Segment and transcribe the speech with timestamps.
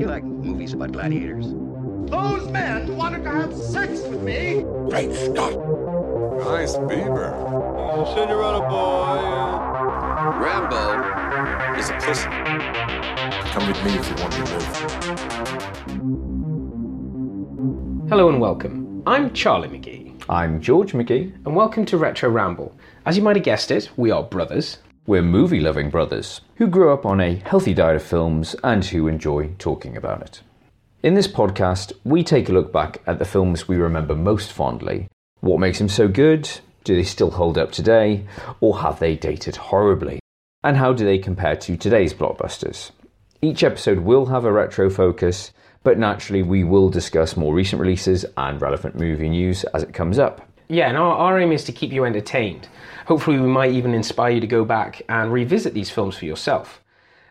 [0.00, 1.48] You like movies about gladiators?
[2.10, 4.64] Those men wanted to have sex with me.
[4.88, 5.52] Great Scott!
[6.38, 7.34] Nice beaver.
[7.34, 9.18] Uh, Cinderella boy.
[10.16, 12.30] Uh, Rambo is a pussy.
[13.50, 14.64] Come with me if you want to live.
[18.08, 19.02] Hello and welcome.
[19.06, 21.34] I'm Charlie McGee, I'm George McGee.
[21.44, 22.74] and welcome to Retro Ramble.
[23.04, 24.78] As you might have guessed it, we are brothers.
[25.10, 29.08] We're movie loving brothers who grew up on a healthy diet of films and who
[29.08, 30.40] enjoy talking about it.
[31.02, 35.08] In this podcast, we take a look back at the films we remember most fondly.
[35.40, 36.48] What makes them so good?
[36.84, 38.24] Do they still hold up today?
[38.60, 40.20] Or have they dated horribly?
[40.62, 42.92] And how do they compare to today's blockbusters?
[43.42, 45.50] Each episode will have a retro focus,
[45.82, 50.20] but naturally, we will discuss more recent releases and relevant movie news as it comes
[50.20, 50.46] up.
[50.68, 52.68] Yeah, and our, our aim is to keep you entertained.
[53.10, 56.80] Hopefully, we might even inspire you to go back and revisit these films for yourself.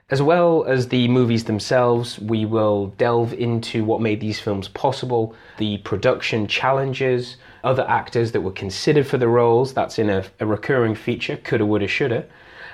[0.10, 5.34] As well as the movies themselves, we will delve into what made these films possible,
[5.58, 9.74] the production challenges, other actors that were considered for the roles.
[9.74, 12.26] That's in a, a recurring feature, coulda, woulda, shoulda.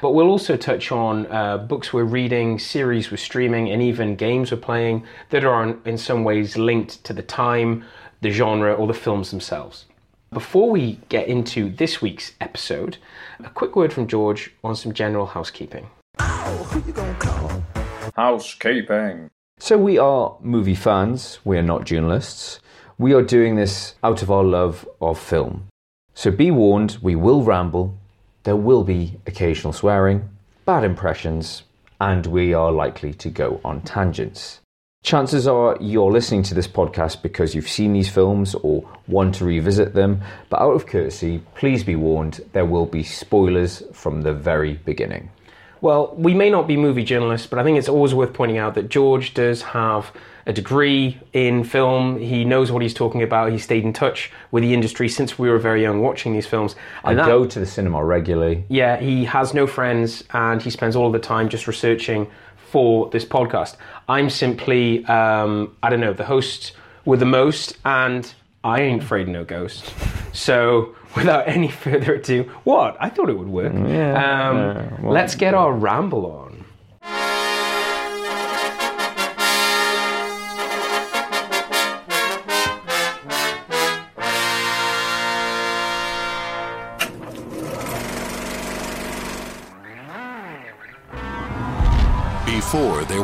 [0.01, 4.51] But we'll also touch on uh, books we're reading, series we're streaming, and even games
[4.51, 7.85] we're playing that are in, in some ways linked to the time,
[8.21, 9.85] the genre, or the films themselves.
[10.35, 12.97] Before we get into this week's episode,
[13.39, 15.87] a quick word from George on some general housekeeping.
[18.17, 19.29] Housekeeping.
[19.59, 22.59] So, we are movie fans, we are not journalists.
[22.97, 25.69] We are doing this out of our love of film.
[26.13, 27.97] So, be warned, we will ramble,
[28.43, 30.27] there will be occasional swearing,
[30.65, 31.63] bad impressions,
[32.01, 34.59] and we are likely to go on tangents.
[35.05, 39.45] Chances are you're listening to this podcast because you've seen these films or want to
[39.45, 44.33] revisit them, but out of courtesy, please be warned there will be spoilers from the
[44.33, 45.29] very beginning.
[45.79, 48.73] Well, we may not be movie journalists, but I think it's always worth pointing out
[48.73, 50.11] that George does have
[50.47, 52.19] a degree in film.
[52.19, 53.51] He knows what he's talking about.
[53.51, 56.75] He stayed in touch with the industry since we were very young watching these films.
[57.03, 58.63] I that- go to the cinema regularly.
[58.69, 62.25] Yeah, he has no friends and he spends all of the time just researching
[62.65, 63.75] for this podcast.
[64.09, 66.73] I'm simply, um, I don't know, the host
[67.05, 68.31] with the most, and
[68.63, 69.93] I ain't afraid of no ghost.
[70.33, 72.97] So, without any further ado, what?
[72.99, 73.73] I thought it would work.
[73.73, 76.44] um, yeah, well- let's get our ramble on.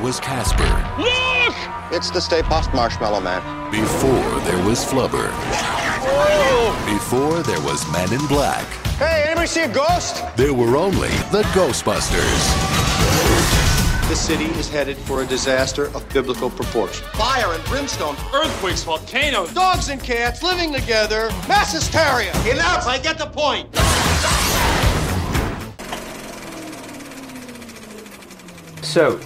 [0.01, 0.63] Was Casper.
[0.99, 1.55] Look!
[1.91, 3.41] It's the Stay Puft Marshmallow Man.
[3.71, 5.27] Before there was Flubber.
[6.91, 8.65] Before there was Men in Black.
[8.97, 10.23] Hey, anybody see a ghost?
[10.35, 12.41] There were only the Ghostbusters.
[14.09, 17.05] The city is headed for a disaster of biblical proportion.
[17.13, 22.31] Fire and brimstone, earthquakes, volcanoes, dogs and cats living together, mass hysteria.
[22.51, 22.87] Enough!
[22.87, 23.73] I get the point.
[28.83, 29.19] So,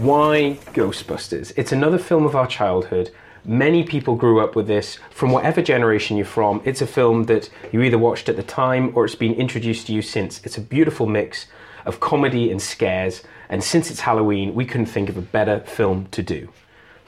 [0.00, 1.52] why Ghostbusters?
[1.56, 3.10] It's another film of our childhood.
[3.44, 4.98] Many people grew up with this.
[5.10, 8.92] From whatever generation you're from, it's a film that you either watched at the time
[8.94, 10.40] or it's been introduced to you since.
[10.42, 11.46] It's a beautiful mix
[11.84, 16.06] of comedy and scares, and since it's Halloween, we couldn't think of a better film
[16.12, 16.48] to do.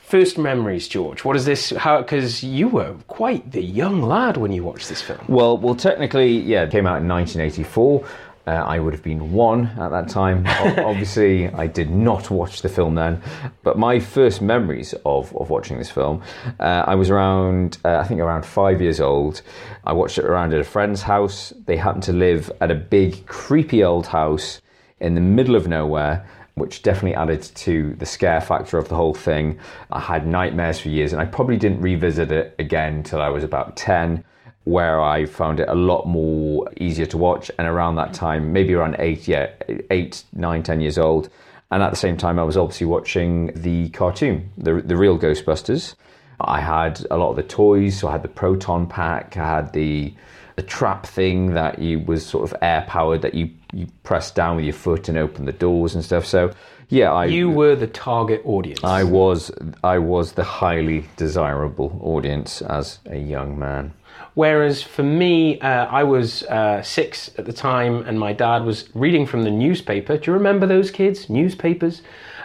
[0.03, 1.25] First memories, George.
[1.25, 1.71] What is this?
[1.71, 2.03] How?
[2.03, 5.25] Because you were quite the young lad when you watched this film.
[5.29, 8.05] Well, well, technically, yeah, it came out in 1984.
[8.47, 10.45] Uh, I would have been one at that time.
[10.49, 13.23] Obviously, I did not watch the film then.
[13.63, 16.23] But my first memories of, of watching this film,
[16.59, 19.43] uh, I was around, uh, I think around five years old.
[19.85, 21.53] I watched it around at a friend's house.
[21.67, 24.61] They happened to live at a big, creepy old house
[24.99, 29.15] in the middle of nowhere which definitely added to the scare factor of the whole
[29.15, 29.59] thing.
[29.91, 33.43] I had nightmares for years, and I probably didn't revisit it again until I was
[33.43, 34.23] about 10,
[34.65, 37.51] where I found it a lot more easier to watch.
[37.59, 39.51] And around that time, maybe around eight, yeah,
[39.91, 41.29] eight, nine, ten years old.
[41.71, 45.95] And at the same time, I was obviously watching the cartoon, the, the real Ghostbusters.
[46.41, 49.73] I had a lot of the toys, so I had the proton pack, I had
[49.73, 50.15] the
[50.57, 54.57] the trap thing that you was sort of air powered that you you press down
[54.57, 56.27] with your foot and open the doors and stuff.
[56.27, 56.53] So
[56.89, 58.85] yeah, I You were the target audience.
[58.85, 59.51] I was
[59.83, 63.95] I was the highly desirable audience as a young man.
[64.35, 68.89] Whereas for me, uh, I was uh, six at the time, and my dad was
[68.95, 70.17] reading from the newspaper.
[70.17, 71.29] Do you remember those kids?
[71.29, 72.03] Newspapers.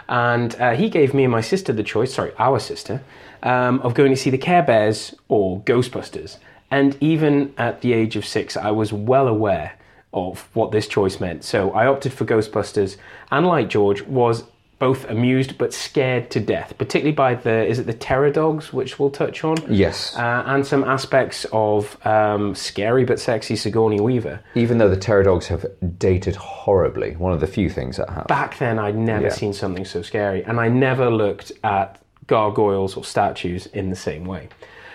[0.08, 3.02] And uh, he gave me and my sister the choice, sorry, our sister,
[3.42, 6.38] um, of going to see the Care Bears or Ghostbusters.
[6.70, 9.72] And even at the age of six, I was well aware
[10.12, 11.44] of what this choice meant.
[11.44, 12.96] So I opted for Ghostbusters,
[13.30, 14.44] and like George, was
[14.78, 18.98] both amused but scared to death, particularly by the is it the terror dogs, which
[18.98, 19.56] we'll touch on.
[19.68, 20.16] Yes.
[20.16, 24.40] Uh, and some aspects of um, scary but sexy Sigourney Weaver.
[24.54, 25.66] Even though the Terror Dogs have
[25.98, 28.26] dated horribly, one of the few things that have.
[28.28, 29.32] Back then, I'd never Yeah.
[29.32, 34.24] seen something so scary, and I never looked at gargoyles or statues in the same
[34.24, 34.48] way.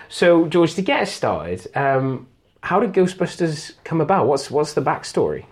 [0.08, 2.28] So, George, to get us started, um,
[2.62, 4.28] how did Ghostbusters come about?
[4.28, 5.46] What's what's the backstory?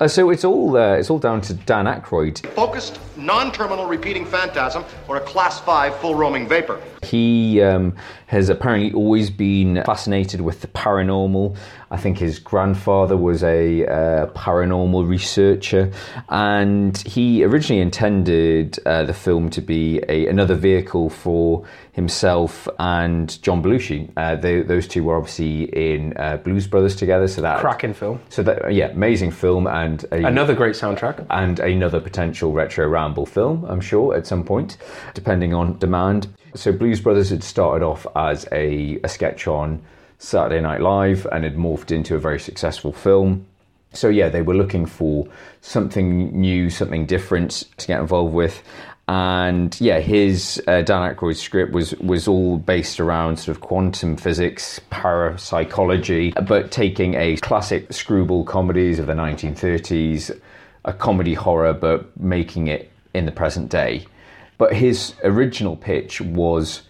[0.00, 2.46] Uh, so it's all uh, it's all down to Dan Aykroyd.
[2.54, 6.80] Focused, non-terminal repeating phantasm or a class 5 full roaming vapor.
[7.02, 7.94] He um,
[8.26, 11.56] has apparently always been fascinated with the paranormal.
[11.90, 15.90] I think his grandfather was a uh, paranormal researcher,
[16.28, 23.40] and he originally intended uh, the film to be a, another vehicle for himself and
[23.42, 24.10] John Belushi.
[24.16, 28.20] Uh, they, those two were obviously in uh, Blues Brothers together, so that Cracking film.
[28.28, 31.26] So that yeah, amazing film and a, Another great soundtrack.
[31.30, 34.76] and another potential retro ramble film, I'm sure, at some point,
[35.14, 36.28] depending on demand.
[36.54, 39.82] So Blues Brothers had started off as a, a sketch on
[40.18, 43.46] Saturday Night Live and had morphed into a very successful film.
[43.92, 45.26] So yeah, they were looking for
[45.60, 48.62] something new, something different to get involved with.
[49.08, 54.18] And yeah, his uh, Dan Aykroyd's script was was all based around sort of quantum
[54.18, 60.38] physics, parapsychology, but taking a classic screwball comedies of the 1930s,
[60.84, 64.04] a comedy horror, but making it in the present day.
[64.58, 66.82] But his original pitch was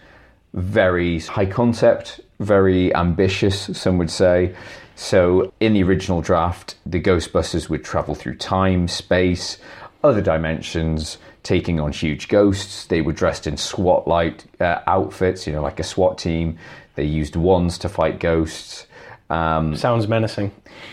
[0.53, 4.55] very high concept, very ambitious, some would say.
[4.95, 9.57] So, in the original draft, the Ghostbusters would travel through time, space,
[10.03, 12.85] other dimensions, taking on huge ghosts.
[12.85, 16.57] They were dressed in SWAT like uh, outfits, you know, like a SWAT team.
[16.95, 18.87] They used wands to fight ghosts.
[19.29, 20.51] Um, Sounds menacing.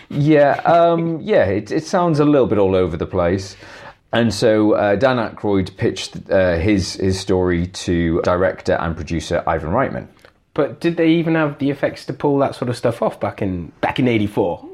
[0.09, 3.57] yeah, um, yeah, it, it sounds a little bit all over the place.
[4.13, 9.71] And so uh, Dan Aykroyd pitched uh, his his story to director and producer Ivan
[9.71, 10.07] Reitman.
[10.57, 13.43] But did they even have the effects to pull that sort of stuff off back
[13.43, 14.67] in back in '84?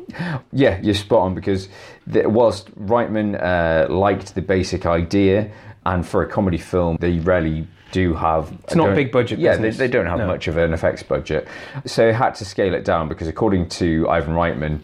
[0.52, 1.69] Yeah, you're spot on because
[2.06, 5.50] the, whilst Reitman uh, liked the basic idea,
[5.84, 8.52] and for a comedy film, they rarely do have.
[8.62, 9.56] It's not big budget Yeah.
[9.56, 10.29] They, they don't have No.
[10.29, 11.49] much of an effects budget,
[11.84, 14.79] so they had to scale it down because according to Ivan Reitman.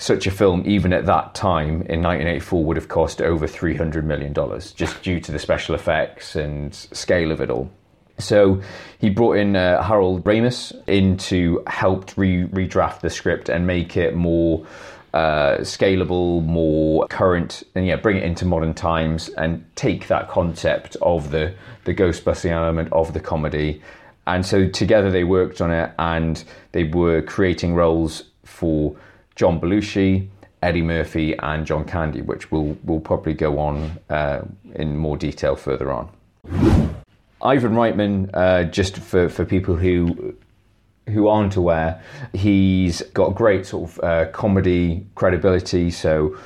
[0.00, 4.32] Such a film, even at that time in 1984, would have cost over $300 million
[4.76, 7.68] just due to the special effects and scale of it all.
[8.18, 8.60] So
[8.98, 13.96] he brought in uh, Harold Ramis in to help re- redraft the script and make
[13.96, 14.66] it more
[15.14, 20.96] uh, scalable, more current, and yeah, bring it into modern times and take that concept
[21.00, 21.54] of the
[21.84, 23.80] the ghostbusting element of the comedy.
[24.26, 28.96] And so together they worked on it, and they were creating roles for
[29.36, 30.28] John Belushi.
[30.60, 34.42] Eddie Murphy and John Candy, which we'll, we'll probably go on uh,
[34.74, 36.10] in more detail further on.
[37.42, 40.34] Ivan Reitman, uh, just for, for people who
[41.06, 42.02] who aren't aware,
[42.34, 45.90] he's got great sort of uh, comedy credibility.
[45.90, 46.36] So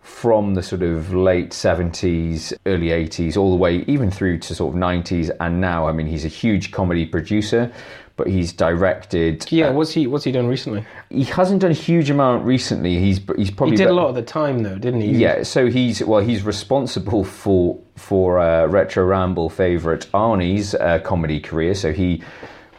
[0.00, 4.74] from the sort of late 70s, early 80s, all the way even through to sort
[4.74, 7.72] of 90s and now, I mean, he's a huge comedy producer,
[8.16, 9.50] but he's directed.
[9.50, 10.84] Yeah, uh, what's he what's he done recently?
[11.10, 12.98] he hasn't done a huge amount recently.
[12.98, 15.12] He's he's probably He did a lot of the time though, didn't he?
[15.12, 21.40] yeah, so he's well, he's responsible for for uh, retro ramble favorite Arnie's uh, comedy
[21.40, 21.74] career.
[21.74, 22.22] So he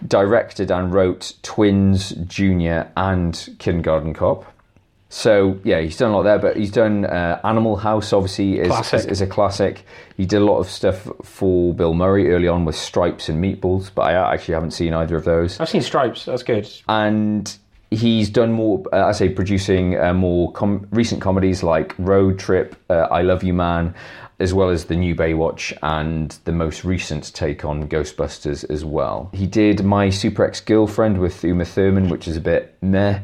[0.08, 4.46] directed and wrote Twins, Junior, and Kindergarten Cop.
[5.14, 8.12] So yeah, he's done a lot there, but he's done uh, Animal House.
[8.14, 9.86] Obviously, is, is is a classic.
[10.18, 13.92] He did a lot of stuff for Bill Murray early on with Stripes and Meatballs,
[13.94, 16.26] but I actually haven't seen either of those I've seen Stripes.
[16.26, 16.68] That's good.
[16.90, 17.56] and
[17.92, 22.76] he's done more, uh, I say, producing uh, more com- recent comedies like Road Trip,
[22.90, 23.94] uh, I Love You Man,
[24.40, 29.30] as well as the new Baywatch and the most recent take on Ghostbusters as well.
[29.32, 33.20] He did My Super Ex Girlfriend with Uma Thurman, which is a bit meh.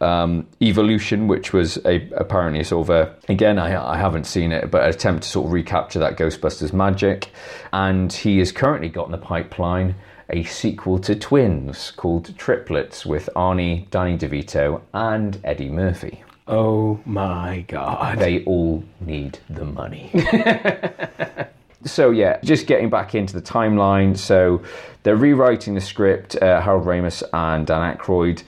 [0.00, 4.70] Um, Evolution, which was a apparently sort of a again I, I haven't seen it,
[4.70, 7.30] but an attempt to sort of recapture that Ghostbusters magic.
[7.72, 9.94] And he has currently got in the pipeline
[10.30, 16.22] a sequel to Twins called Triplets with Arnie, Danny DeVito, and Eddie Murphy.
[16.48, 18.18] Oh my god.
[18.18, 20.10] They all need the money.
[21.84, 24.16] so yeah, just getting back into the timeline.
[24.16, 24.62] So
[25.02, 26.36] they're rewriting the script.
[26.36, 28.42] Uh, Harold Ramis and Dan Aykroyd.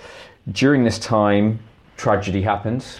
[0.50, 1.58] During this time,
[1.96, 2.98] tragedy happens.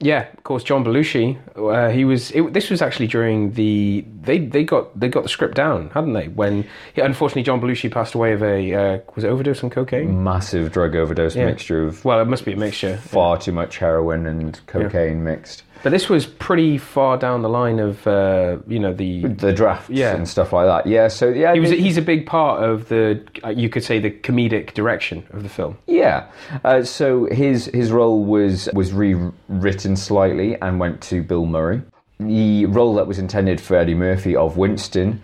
[0.00, 1.38] Yeah, of course, John Belushi.
[1.56, 2.32] Uh, he was.
[2.32, 6.14] It, this was actually during the they they got they got the script down, hadn't
[6.14, 6.26] they?
[6.26, 10.24] When unfortunately John Belushi passed away of a uh, was it overdose on cocaine?
[10.24, 11.46] Massive drug overdose Yeah.
[11.46, 12.96] mixture of Well, it must be a mixture.
[12.96, 15.62] far too much heroin and cocaine mixed.
[15.82, 19.26] But this was pretty far down the line of, uh, you know, the.
[19.26, 20.14] The drafts Yeah.
[20.14, 20.88] and stuff like that.
[20.88, 23.98] Yeah, so yeah, He was, he's a big part of the, uh, you could say,
[23.98, 25.76] the comedic direction of the film.
[25.86, 26.26] Yeah.
[26.64, 31.82] Uh, so his his role was was rewritten slightly and went to Bill Murray.
[32.20, 35.20] The role that was intended for Eddie Murphy of Winston,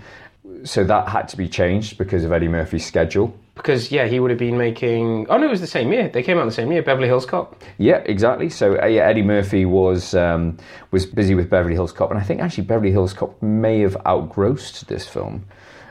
[0.65, 3.33] so that had to be changed because of Eddie Murphy's schedule.
[3.59, 5.27] Because, yeah, he would have been making.
[5.29, 6.09] Oh, no, it was the same year.
[6.09, 7.63] They came out the same year, Beverly Hills Cop.
[7.77, 8.49] Yeah, exactly.
[8.49, 10.57] So uh, yeah, Eddie Murphy was um,
[10.91, 13.97] was busy with Beverly Hills Cop, and I think actually Beverly Hills Cop may have
[14.07, 15.45] outgrossed this film.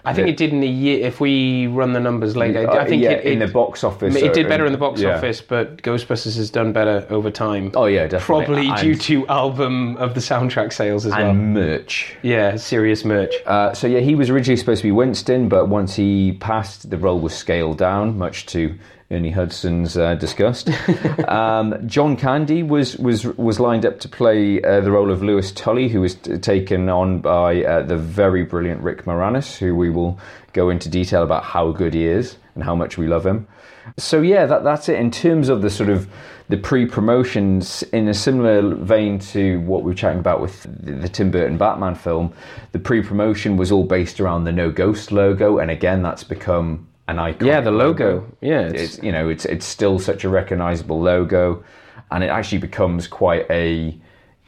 [0.08, 1.06] I think it did in the year.
[1.06, 4.16] If we run the numbers later, Uh, I think yeah, it, in the box office.
[4.16, 5.18] It did uh, better in the box yeah.
[5.18, 7.72] office, but Ghostbusters has done better over time.
[7.76, 8.46] Oh yeah, definitely.
[8.46, 11.32] Probably and, due to album of the soundtrack sales as well.
[11.32, 12.16] and merch.
[12.22, 13.34] Yeah, serious merch.
[13.46, 16.98] Uh, so yeah, he was originally supposed to be Winston, but once he passed, the
[16.98, 18.76] role was scaled down, much to
[19.10, 20.70] Ernie Hudson's uh, disgust.
[21.28, 25.50] um, John Candy was was was lined up to play uh, the role of Louis
[25.54, 29.90] Tully, who was t- taken on by uh, the very brilliant Rick Moranis, who we
[29.90, 30.20] will
[30.52, 33.48] go into detail about how good he is and how much we love him.
[33.96, 36.10] So yeah, that, that's it in terms of the sort of
[36.50, 41.10] the pre-promotions in a similar vein to what we were chatting about with the, the
[41.10, 42.34] Tim Burton Batman film.
[42.74, 47.20] The pre-promotion was all based around the No Ghost logo, and again, that's become an
[47.20, 47.48] icon.
[47.48, 48.26] Yeah, the logo.
[48.42, 51.64] Yeah, it's- it's you know it's it's still such a recognizable logo,
[52.12, 53.98] and it actually becomes quite a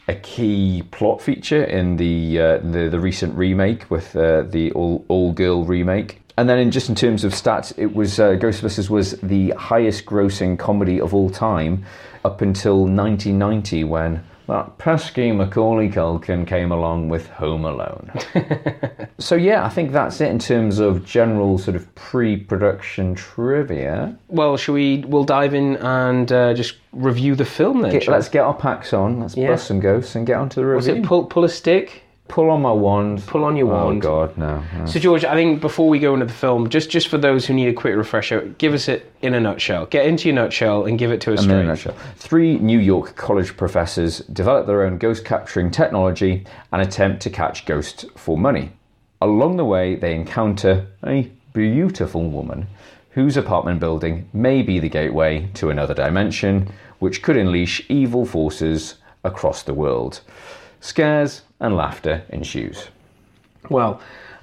[0.08, 5.06] a key plot feature in the uh, the, the recent remake with uh, the all
[5.08, 6.22] all girl remake.
[6.38, 10.06] And then, in just in terms of stats, it was uh, Ghostbusters was the highest
[10.06, 11.84] grossing comedy of all time
[12.24, 18.12] up until 1990 when that pesky Macaulay Culkin came along with Home Alone.
[19.20, 24.18] so yeah, I think that's it in terms of general sort of pre-production trivia.
[24.28, 25.04] Well, shall we?
[25.08, 27.92] We'll dive in and uh, just review the film then.
[27.92, 29.20] Get- let's get our packs on.
[29.22, 29.50] Let's Yeah.
[29.50, 30.76] bust some ghosts and get onto the we?
[30.76, 32.04] Was it pull pull a stick?
[32.30, 33.26] Pull on my wand.
[33.26, 34.06] Pull on your oh, wand.
[34.06, 34.28] oh.
[34.28, 34.64] God, no.
[34.78, 34.86] no.
[34.86, 37.54] So George, I think before we go into the film, just just for those who
[37.54, 39.88] need a quick refresher, give us it in a nutshell.
[39.88, 41.96] Get into your nutshell and give it to us In a nutshell.
[42.16, 47.66] Three New York college professors develop their own ghost capturing technology and attempt to catch
[47.66, 48.72] ghosts for money.
[49.22, 52.68] Along the way, they encounter a beautiful woman
[53.12, 58.96] whose apartment building may be the gateway to another dimension, which could unleash evil forces
[59.24, 60.22] across the world.
[60.82, 62.88] Scares and laughter ensues.
[63.70, 64.02] Well,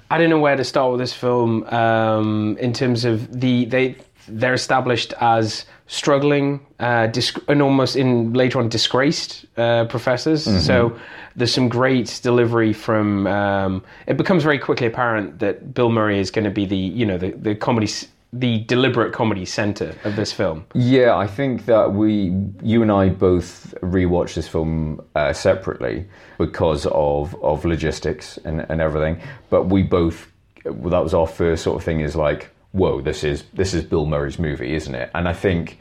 [0.09, 3.95] I don't know where to start with this film um, in terms of the they
[4.29, 10.43] they're established as struggling uh, disc- and almost in later on disgraced uh, professors.
[10.65, 10.97] So
[11.35, 13.25] there's some great delivery from.
[13.27, 17.05] Um, it becomes very quickly apparent that Bill Murray is going to be the you
[17.05, 17.87] know the the comedy.
[18.33, 20.65] The deliberate comedy center of this film.
[20.73, 26.05] Yeah, I think that we, you and I both rewatched this film uh, separately
[26.37, 29.21] because of of logistics and, and everything.
[29.49, 30.31] But we both,
[30.65, 32.01] well, that was our first sort of thing.
[32.01, 35.09] Is like, whoa, this is this is Bill Murray's movie, isn't it?
[35.15, 35.79] And I think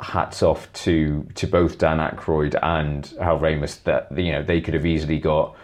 [0.00, 4.74] hats off to to both Dan Aykroyd and Hal Ramis that you know they could
[4.74, 5.56] have easily got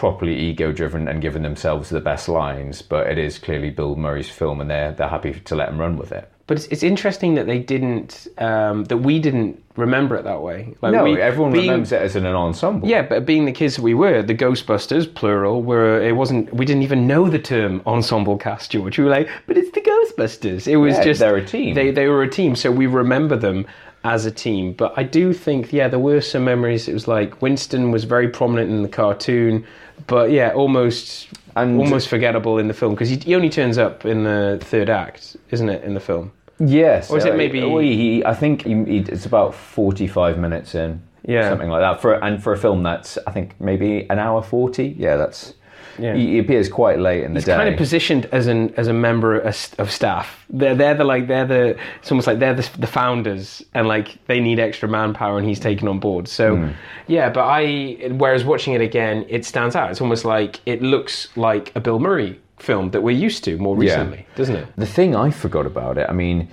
[0.00, 4.30] properly ego driven and given themselves the best lines, but it is clearly Bill Murray's
[4.30, 6.26] film, and they're they're happy to let him run with it.
[6.46, 10.74] But it's, it's interesting that they didn't, um, that we didn't remember it that way.
[10.80, 12.88] Like No, we- everyone being- remembers it as an ensemble.
[12.88, 16.52] Yeah, but being the kids that we were, the Ghostbusters, plural, were it wasn't.
[16.54, 18.96] We didn't even know the term ensemble cast, George.
[18.98, 20.66] We were like, but it's the Ghostbusters.
[20.66, 21.74] It was Yeah, just they're a team.
[21.74, 23.66] They they were a team, so we remember them
[24.02, 24.72] as a team.
[24.72, 26.88] But I do think, yeah, there were some memories.
[26.88, 29.64] It was like Winston was very prominent in the cartoon,
[30.06, 34.04] but yeah, almost And- almost forgettable in the film because he, he only turns up
[34.04, 35.82] in the third act, isn't it?
[35.84, 36.32] In the film.
[36.58, 37.10] Yes.
[37.10, 41.02] Or is it uh, maybe- well, he, I think he, it's about forty-five minutes in.
[41.26, 41.48] Yeah.
[41.50, 42.00] Something like that.
[42.00, 44.94] For and for a film that's I think maybe an hour forty.
[44.98, 45.54] Yeah, that's.
[45.98, 46.14] Yeah.
[46.14, 47.56] He, he appears quite late in the He's day.
[47.56, 50.44] kind of positioned as an as a member of of staff.
[50.50, 54.18] They're they're the like they're the it's almost like they're the, the founders and like
[54.26, 56.28] they need extra manpower and he's taken on board.
[56.28, 56.70] So Hmm.
[57.06, 59.90] yeah, but I whereas watching it again, it stands out.
[59.90, 63.74] It's almost like it looks like a Bill Murray film that we're used to more
[63.76, 63.90] Yeah.
[63.92, 64.66] recently, doesn't it?
[64.76, 66.48] The thing I forgot about it, I mean,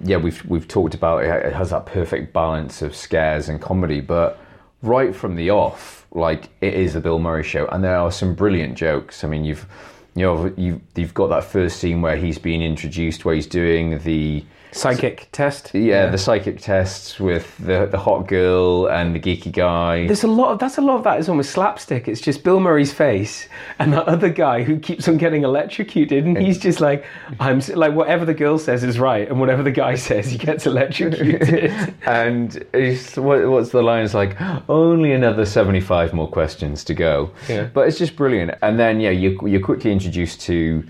[0.00, 1.28] yeah, we've we've talked about it.
[1.46, 4.38] It has that perfect balance of scares and comedy, but
[4.82, 8.34] right from the off, like it is a Bill Murray show, and there are some
[8.34, 9.24] brilliant jokes.
[9.24, 9.66] I mean, you've
[10.14, 13.98] you know you, you've got that first scene where he's being introduced, where he's doing
[13.98, 14.44] the
[14.76, 15.74] Psychic test.
[15.74, 20.06] yeah, the psychic tests with the the hot girl and the geeky guy.
[20.06, 22.08] There's a lot of that's a lot of that is almost slapstick.
[22.08, 26.36] It's just Bill Murray's face and that other guy who keeps on getting electrocuted, and
[26.38, 27.04] he's just like,
[27.40, 30.66] I'm like whatever the girl says is right, and whatever the guy says, he gets
[30.66, 31.72] electrocuted.
[32.06, 34.04] and it's, what, what's the line?
[34.04, 34.36] It's like
[34.68, 37.30] only another seventy-five more questions to go.
[37.48, 37.68] Yeah.
[37.72, 38.52] But it's just brilliant.
[38.62, 40.84] And then yeah, you you're quickly introduced to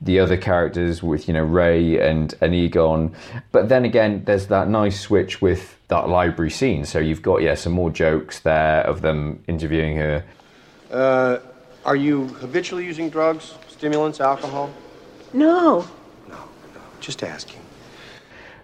[0.00, 3.14] the other characters with you know Ray and and Egon.
[3.52, 6.84] But then again, there's that nice switch with that library scene.
[6.84, 10.24] So you've got yeah some more jokes there of them interviewing her.
[10.90, 11.38] Uh,
[11.84, 14.70] are you habitually using drugs, stimulants, alcohol?
[15.32, 15.86] No.
[16.28, 16.36] No,
[16.74, 16.80] no.
[17.00, 17.60] Just asking.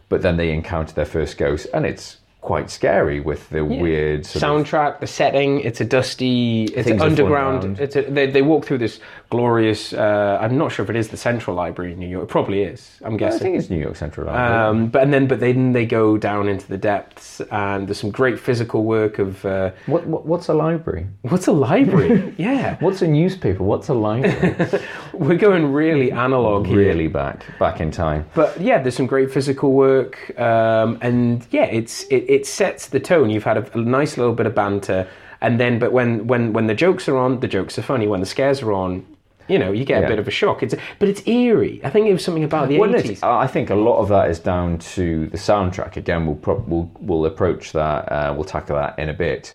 [0.08, 4.44] But then they encounter their first ghost, and it's quite scary with the weird sort
[4.44, 7.80] of Soundtrack, the setting, it's a dusty, it's Things an underground.
[7.80, 9.00] It's a, they, they walk through this
[9.36, 9.92] glorious.
[9.92, 12.24] Uh, I'm not sure if it is the Central Library in New York.
[12.24, 12.98] It probably is.
[13.02, 13.40] I'm guessing.
[13.40, 14.54] I think it's New York Central Library.
[14.54, 18.10] Um, but and then but then they go down into the depths, and there's some
[18.10, 21.06] great physical work of uh, what, what what's a library?
[21.22, 22.34] what's a library?
[22.38, 23.62] yeah, What's a newspaper?
[23.62, 24.82] What's a library?
[25.12, 26.78] we're going really analog here.
[26.78, 28.28] really back back in time.
[28.34, 33.00] But yeah, there's some great physical work, um, and yeah, it's it, it sets the
[33.00, 33.30] tone.
[33.30, 35.08] You've had a, a nice little bit of banter,
[35.40, 38.06] and then but when when when the jokes are on, the jokes are funny.
[38.06, 39.04] When the scares are on,
[39.48, 40.06] you know, you get Yeah.
[40.06, 40.62] a bit of a shock.
[40.62, 41.80] It's but it's eerie.
[41.84, 43.22] I think it was something about the Well, 80s.
[43.22, 45.96] I think a lot of that is down to the soundtrack.
[45.96, 48.10] Again, we'll prob- we'll, we'll approach that.
[48.10, 49.54] Uh, we'll tackle that in a bit.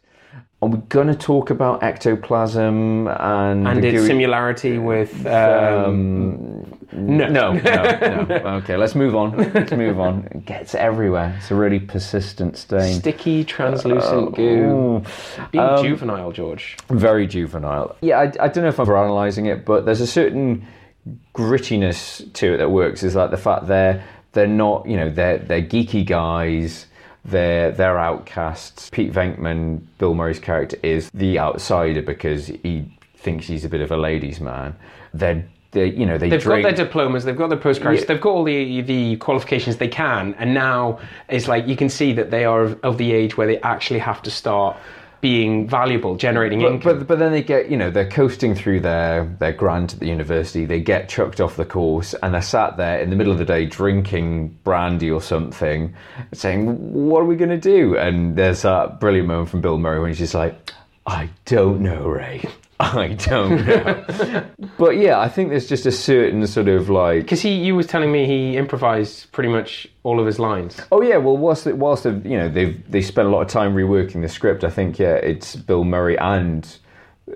[0.64, 7.54] Are we going to talk about ectoplasm and and its similarity with um, no No,
[7.54, 8.36] no, no.
[8.58, 9.36] Okay, let's move on.
[9.54, 10.28] Let's move on.
[10.30, 11.34] It gets everywhere.
[11.40, 12.94] It's a really persistent stain.
[13.00, 14.44] sticky, translucent goo.
[14.44, 15.04] Ooh.
[15.52, 16.78] Being Um, juvenile, George.
[16.90, 17.96] Very juvenile.
[18.02, 20.68] Yeah, I, I don't know if I'm analysing it, but there's a certain
[21.34, 23.02] grittiness to it that works.
[23.02, 24.04] Is like the fact they're
[24.34, 26.86] they're not, you know, they're they're geeky guys.
[27.26, 28.90] They're they're outcasts.
[28.90, 33.92] Pete Venkman, Bill Murray's character, is the outsider because he thinks he's a bit of
[33.92, 34.76] a ladies' man.
[35.14, 36.64] They're they you know they They've drink.
[36.64, 38.08] got their diplomas, they've got their postgraduates, Yeah.
[38.14, 41.00] they've got all the the qualifications they can, and now
[41.30, 44.00] it's like you can see that they are of, of the age where they actually
[44.00, 44.76] have to start
[45.22, 47.00] being valuable, generating But, income.
[47.00, 50.08] but but then they get you know they're coasting through their their grant at the
[50.08, 50.66] university.
[50.66, 53.46] They get chucked off the course and they're sat there in the middle of the
[53.46, 55.94] day drinking brandy or something,
[56.34, 60.00] saying, "What are we going to do?" And there's that brilliant moment from Bill Murray
[60.00, 60.72] when he's just like,
[61.06, 62.44] "I don't know, Ray.
[62.98, 64.46] I don't know."
[64.78, 67.88] but yeah, I think there's just a certain sort of like Because he, you was
[67.88, 70.80] telling me he improvised pretty much all of his lines.
[70.92, 73.76] Oh yeah, well, whilst whilst they've, you know they've they spent a lot of time
[73.76, 76.78] reworking the script, I think yeah, it's Bill Murray and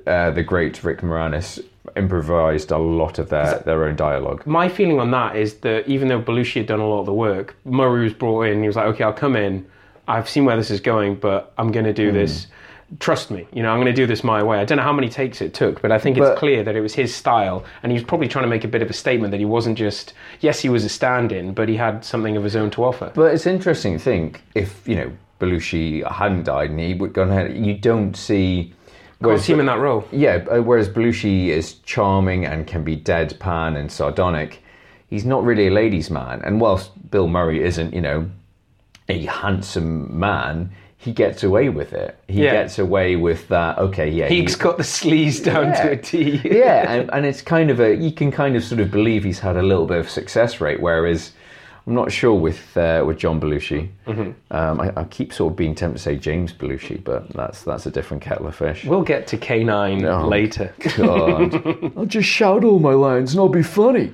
[0.07, 1.59] uh, the great Rick Moranis
[1.95, 4.45] improvised a lot of their their own dialogue.
[4.45, 7.13] My feeling on that is that even though Belushi had done a lot of the
[7.13, 8.61] work, Murray was brought in.
[8.61, 9.65] He was like, "Okay, I'll come in.
[10.07, 12.15] I've seen where this is going, but I'm going to do Hmm.
[12.15, 12.47] this.
[12.99, 13.47] Trust me.
[13.51, 15.41] You know, I'm going to do this my way." I don't know how many takes
[15.41, 17.95] it took, but I think it's But- clear that it was his style, and he
[17.95, 20.59] was probably trying to make a bit of a statement that he wasn't just yes,
[20.59, 23.11] he was a stand-in, but he had something of his own to offer.
[23.15, 27.31] But it's interesting to think if you know Belushi hadn't died and he would gone
[27.31, 28.73] ahead, you don't see.
[29.23, 30.03] Can't see him in that role.
[30.11, 34.61] Yeah, uh, whereas Belushi is charming and can be deadpan and sardonic,
[35.07, 36.41] he's not really a ladies' man.
[36.43, 38.29] And whilst Bill Murray isn't, you know,
[39.09, 40.69] a handsome man,
[41.05, 42.17] he gets away with it.
[42.27, 42.51] He Yeah.
[42.53, 43.77] gets away with that.
[43.77, 45.83] Okay, yeah, He's he- got the sleeves down Yeah.
[45.83, 46.41] to a T.
[46.43, 49.39] yeah, and, and it's kind of a you can kind of sort of believe he's
[49.39, 51.31] had a little bit of success rate, whereas
[51.87, 53.89] I'm not sure with uh, with John Belushi.
[54.07, 54.31] Mm-hmm.
[54.49, 57.85] Um, I, I keep sort of being tempted to say James Belushi, but that's that's
[57.85, 58.85] a different kettle of fish.
[58.85, 60.27] We'll get to K9 Oh.
[60.27, 60.73] later.
[60.97, 64.13] God, I'll just shout all my lines and I'll be funny.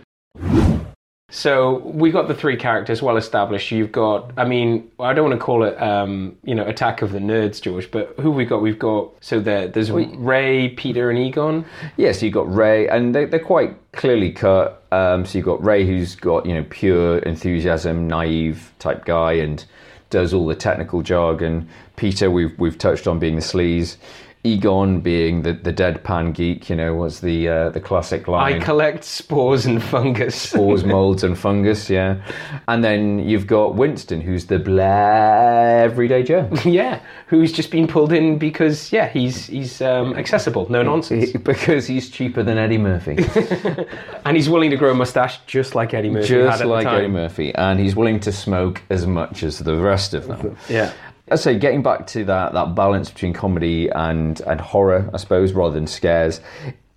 [1.33, 3.71] So we've got the three characters well established.
[3.71, 7.13] You've got, I mean, I don't want to call it, um, you know, Attack of
[7.13, 8.61] the Nerds, George, but who we got?
[8.61, 11.65] We've got so there, there's Ray, Peter, and Egon.
[11.95, 14.83] Yeah, so you've got Ray, and they, they're quite clearly cut.
[14.91, 19.63] Um, so you've got Ray, who's got you know pure enthusiasm, naive type guy, and
[20.09, 21.69] does all the technical jargon.
[21.95, 23.95] Peter, we've we've touched on being the sleaze.
[24.43, 28.53] Egon being the, the deadpan geek, you know, was the uh, the classic line.
[28.53, 30.35] I collect spores and fungus.
[30.35, 31.91] spores, molds, and fungus.
[31.91, 32.19] Yeah,
[32.67, 36.49] and then you've got Winston, who's the blah everyday Joe.
[36.65, 41.85] yeah, who's just been pulled in because yeah, he's he's um, accessible, no nonsense, because
[41.85, 43.17] he's cheaper than Eddie Murphy.
[44.25, 46.85] and he's willing to grow a mustache just like Eddie Murphy had just at like
[46.85, 46.99] the time.
[46.99, 50.57] Eddie Murphy, and he's willing to smoke as much as the rest of them.
[50.67, 50.91] Yeah.
[51.31, 55.53] I say, getting back to that that balance between comedy and and horror, I suppose,
[55.53, 56.41] rather than scares.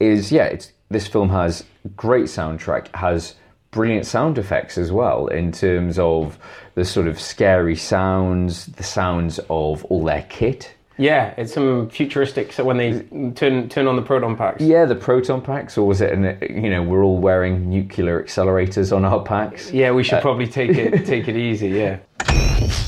[0.01, 1.65] is yeah, it's this film has
[1.97, 3.35] great soundtrack, has
[3.71, 6.39] brilliant sound effects as well in terms of
[6.75, 10.75] the sort of scary sounds, the sounds of all their kit.
[10.97, 12.53] Yeah, it's some futuristic.
[12.53, 13.01] So when they
[13.35, 14.63] turn turn on the proton packs.
[14.63, 16.13] Yeah, the proton packs, or was it?
[16.13, 19.73] An, you know, we're all wearing nuclear accelerators on our packs.
[19.73, 21.69] Yeah, we should uh, probably take it take it easy.
[21.69, 21.99] Yeah.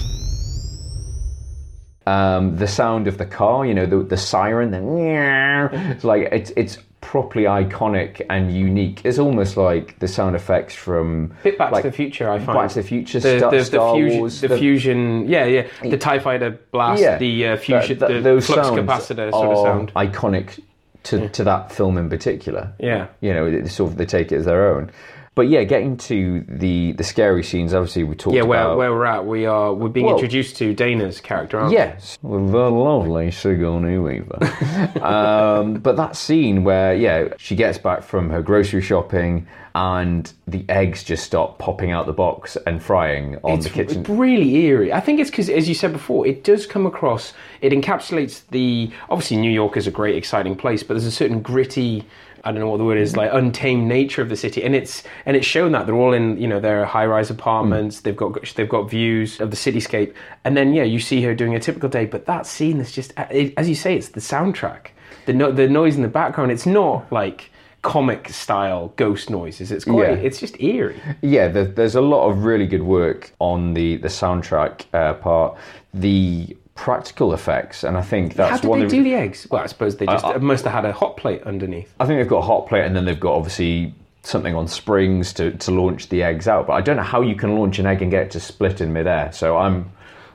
[2.07, 6.53] Um, the sound of the car, you know, the, the siren, the it's like it's
[6.57, 9.01] it's properly iconic and unique.
[9.05, 12.59] It's almost like the sound effects from Bit Back like, to the Future, I find.
[12.59, 15.67] Back to the Future, The, Star, the, the Star fusion, Wars, the, fusion, yeah, yeah,
[15.83, 19.57] the Tie Fighter blast, Yeah, the uh, fusion, that- that- the those flux capacitor sort
[19.57, 19.93] of sound.
[19.95, 20.61] iconic
[21.05, 22.73] to, to that film in particular.
[22.81, 23.07] Yeah.
[23.21, 24.91] you know, sort of they take it as their own.
[25.37, 27.75] But yeah, getting to the the scary scenes.
[27.75, 28.79] Obviously, we talked Yeah, where, about.
[28.79, 31.77] where we're at, we are we're being Well- introduced to Dana's character, aren't we?
[31.77, 34.39] Yes, with the lovely Sigourney Weaver.
[35.03, 40.65] um, but that scene where, yeah, she gets back from her grocery shopping and the
[40.71, 44.03] eggs just start popping out the box and frying on it's the kitchen.
[44.05, 44.91] really eerie.
[44.91, 47.35] I think it's because, as you said before, it does come across.
[47.61, 51.43] It encapsulates the obviously New York is a great, exciting place, but there's a certain
[51.43, 52.07] gritty.
[52.47, 55.03] I don't know what the word is, like untamed nature of the city, and it's
[55.27, 58.01] and it's shown that they're all in, you know, their high-rise apartments.
[58.01, 61.55] They've got they've got views of the cityscape, and then yeah, you see her doing
[61.55, 62.07] a typical day.
[62.07, 64.89] But that scene is just, it, as you say, it's the soundtrack,
[65.27, 66.53] the no, the noise in the background.
[66.53, 67.51] It's not like
[67.83, 69.71] comic style ghost noises.
[69.71, 70.15] It's quite, Yeah.
[70.27, 71.01] it's just eerie.
[71.23, 75.57] Yeah, there, there's a lot of really good work on the the soundtrack uh, part.
[75.95, 79.47] The practical effects, and I think that's How did one they do the eggs?
[79.51, 81.93] Well, I suppose they just I- must have had a hot plate underneath.
[81.99, 85.33] I think they've got a hot plate, and then they've got obviously something on springs
[85.35, 86.67] to, to launch the eggs out.
[86.67, 88.81] But I don't know how you can launch an egg and get it to split
[88.81, 89.33] in midair.
[89.33, 89.91] So I'm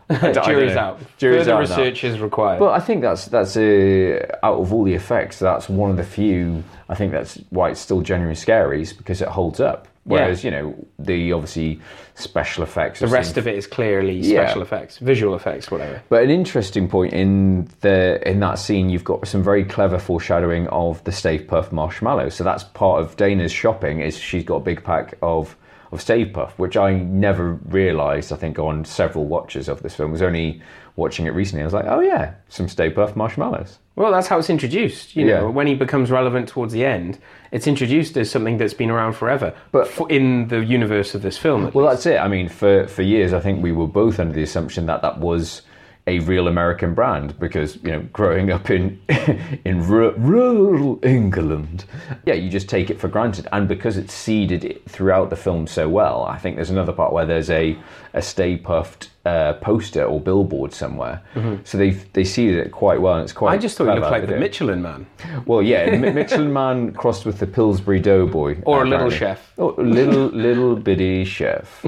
[0.10, 1.00] I I Jury's out.
[1.18, 2.60] Jury's Further out research is required.
[2.60, 6.04] But I think that's that's uh, out of all the effects, that's one of the
[6.04, 6.64] few.
[6.90, 9.88] I think that's why it's still genuinely scary, is because it holds up.
[10.04, 11.80] Whereas you know the obviously
[12.16, 13.00] special effects.
[13.02, 14.46] the rest of it is clearly Yeah.
[14.46, 16.02] special effects, visual effects, whatever.
[16.10, 20.68] But an interesting point in the in that scene, you've got some very clever foreshadowing
[20.70, 22.30] of the Stay Puft marshmallow.
[22.30, 24.00] So that's part of Dana's shopping.
[24.02, 25.56] Is she's got a big pack of
[25.92, 28.32] of Stay Puft, which I never realised.
[28.32, 30.62] I think on several watches of this film, I was only
[30.96, 31.62] watching it recently.
[31.62, 33.78] I was like, oh yeah, some Stay Puft marshmallows.
[33.96, 35.16] Well, that's how it's introduced.
[35.16, 35.50] You know, Yeah.
[35.50, 37.20] when he becomes relevant towards the end,
[37.52, 39.54] it's introduced as something that's been around forever.
[39.72, 42.04] But- for, in the universe of this film, Well, least.
[42.04, 42.20] that's it.
[42.20, 45.20] I mean, for for years, I think we were both under the assumption that that
[45.20, 45.62] was
[46.08, 49.00] a real American brand because you know, growing up in
[49.66, 51.86] in ru- rural England,
[52.26, 55.88] yeah, you just take it for granted, and because it's seeded throughout the film so
[55.88, 57.78] well, I think there's another part where there's a
[58.14, 61.22] a Stay Puft uh, poster or billboard somewhere,
[61.64, 63.50] so they they seeded it quite well, and it's quite.
[63.52, 63.60] Mm-hmm.
[63.60, 64.40] I just thought clever looked like the it.
[64.40, 65.06] Michelin Man.
[65.46, 69.18] Well, yeah, Michelin Man crossed with the Pillsbury Doughboy, Or a little apparently.
[69.18, 69.54] chef.
[69.60, 71.86] Oh, a little little bitty chef.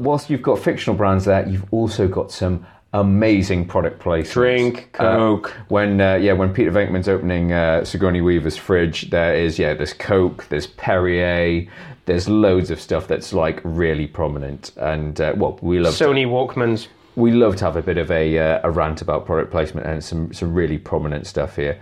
[0.00, 4.32] Whilst you've got fictional brands there, you've also got some amazing product placement.
[4.32, 5.56] Drink, Uh, Coke.
[5.68, 9.92] when uh, yeah, when Peter Venkman's opening uh, Sigourney Weaver's fridge, there is yeah, there's
[9.94, 11.66] Coke, there's Perrier.
[12.06, 16.88] There's loads of stuff that's like really prominent, and uh, well, we love Sony Walkmans.
[17.14, 20.02] we love to have a bit of a, uh, a rant about product placement and
[20.02, 21.78] some, some really prominent stuff here.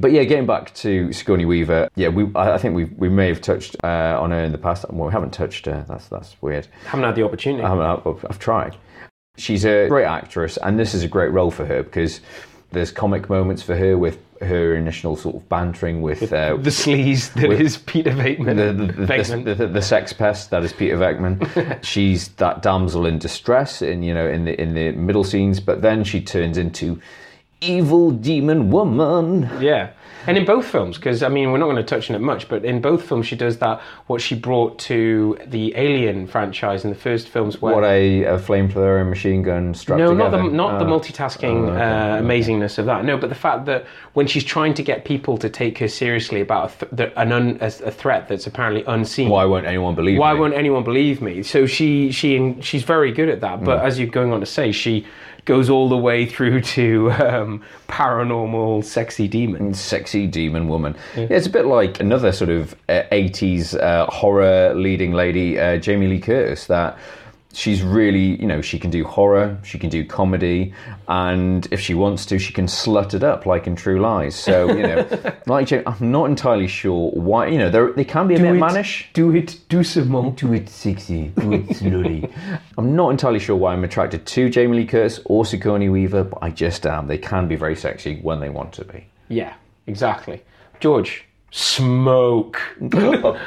[0.00, 3.28] But yeah, getting back to Sigourney Weaver, yeah, we I I think we we may
[3.28, 4.84] have touched uh, on her in the past.
[4.90, 5.84] Well, we haven't touched her.
[5.88, 6.66] That's that's weird.
[6.86, 7.62] Haven't had the opportunity.
[7.62, 8.76] I haven't, I've, I've tried.
[9.40, 12.20] She's a great actress, and this is a great role for her because
[12.72, 17.32] there's comic moments for her with her initial sort of bantering with uh, the sleaze
[17.34, 18.56] that is Peter Venkman.
[18.56, 19.44] the, the, the, Venkman.
[19.44, 21.78] the, the, the sex pest that is Peter Venkman.
[21.84, 25.82] She's that damsel in distress in you know in the in the middle scenes, but
[25.82, 27.00] then she turns into
[27.60, 29.50] evil demon woman.
[29.60, 29.90] Yeah.
[30.26, 32.48] And in both films, because I mean, we're not going to touch on it much,
[32.48, 36.90] but in both films, she does that, what she brought to the Alien franchise in
[36.90, 37.74] the first films where.
[37.74, 40.88] What a, a flamethrower and machine gun strapped no, not the not the Oh.
[40.88, 43.04] multitasking Oh, okay, uh, amazingness of that.
[43.04, 46.40] No, but the fact that when she's trying to get people to take her seriously
[46.40, 49.28] about a, th- an un, a, a threat that's apparently unseen.
[49.30, 50.20] Why won't anyone believe me?
[50.20, 50.40] Why me?
[50.40, 51.42] won't anyone believe me?
[51.42, 53.60] So she she she's very good at that.
[53.60, 53.64] Mm.
[53.64, 55.06] But as you're going on to say, she
[55.44, 59.80] goes all the way through to um, paranormal, sexy demons.
[59.80, 60.96] sexy demon woman.
[61.16, 65.76] Yeah, it's a bit like another sort of uh, 80s uh, horror leading lady, uh,
[65.78, 66.98] Jamie Lee Curtis, that
[67.52, 70.72] she's really, you know, she can do horror, she can do comedy,
[71.08, 74.34] and if she wants to, she can slut it up like in True Lies.
[74.34, 78.36] So, you know, like Jamie, I'm not entirely sure why, you know, they can be
[78.36, 79.10] a bit mannish.
[79.12, 80.32] Do it, do some more.
[80.32, 82.30] Do it sexy, do it slowly.
[82.78, 86.38] I'm not entirely sure why I'm attracted to Jamie Lee Curtis or Sigourney Weaver, but
[86.42, 87.06] I just am.
[87.06, 89.06] They can be very sexy when they want to be.
[89.28, 89.54] Yeah,
[89.86, 90.42] exactly.
[90.78, 92.60] George, Smoke.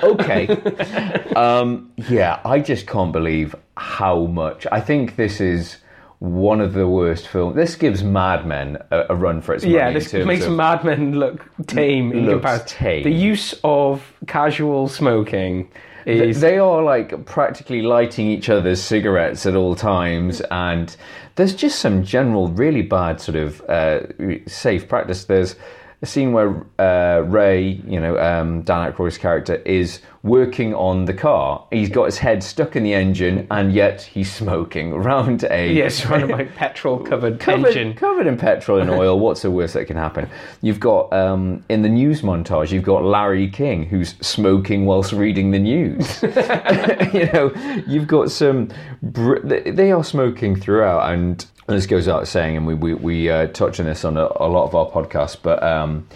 [0.03, 0.47] okay.
[1.35, 4.67] um, yeah, I just can't believe how much.
[4.71, 5.77] I think this is
[6.19, 7.55] one of the worst films.
[7.55, 9.75] This gives Mad Men a, a run for its money.
[9.75, 12.67] Yeah, this makes Mad Men look tame in comparison.
[12.67, 13.03] tame.
[13.03, 15.69] The use of casual smoking
[16.05, 20.95] is they are like practically lighting each other's cigarettes at all times, and
[21.35, 24.01] there's just some general really bad sort of uh,
[24.47, 25.25] safe practice.
[25.25, 25.55] There's
[26.03, 31.13] a scene where uh, Ray, you know, um, Dan Aykroyd's character, is working on the
[31.13, 31.65] car.
[31.71, 35.95] He's got his head stuck in the engine, and yet he's smoking around a yes,
[35.95, 37.93] surrounded by petrol covered engine.
[37.93, 39.17] covered in petrol and oil.
[39.17, 40.29] What's the worst that can happen?
[40.61, 45.51] You've got um, in the news montage, you've got Larry King who's smoking whilst reading
[45.51, 46.21] the news.
[47.13, 47.53] you know,
[47.87, 48.69] you've got some.
[49.01, 53.47] Br- they are smoking throughout, and this goes out saying, and we we, we uh,
[53.47, 55.61] touch on this on a, a lot of our podcasts, but.
[55.63, 56.07] Um,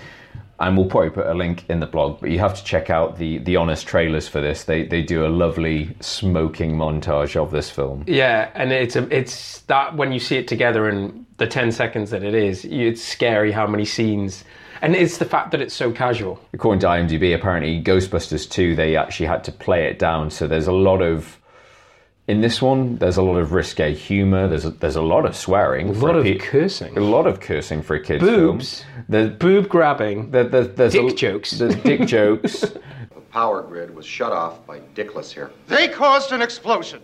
[0.60, 3.18] and we'll probably put a link in the blog, but you have to check out
[3.18, 4.64] the the honest trailers for this.
[4.64, 8.04] They they do a lovely smoking montage of this film.
[8.08, 12.10] Yeah, and it's a, it's that when you see it together in the ten seconds
[12.10, 14.44] that it is, it's scary how many scenes,
[14.82, 16.40] and it's the fact that it's so casual.
[16.54, 20.32] according to IMDb, apparently Ghostbusters 2, they actually had to play it down.
[20.32, 21.38] So there's a lot of.
[22.28, 24.50] In this one, there's a lot of risque humor.
[24.50, 25.90] There's a, there's a lot of swearing.
[25.90, 26.98] A lot of cursing.
[26.98, 28.82] A lot of cursing for a kids' Boobs.
[28.82, 29.06] film.
[29.08, 30.32] There's, Boob grabbing.
[30.32, 31.52] there, there, there's Dick a, jokes.
[31.52, 32.60] There's dick jokes.
[32.62, 35.52] The power grid was shut off by Dickless here.
[35.68, 37.02] They caused an explosion.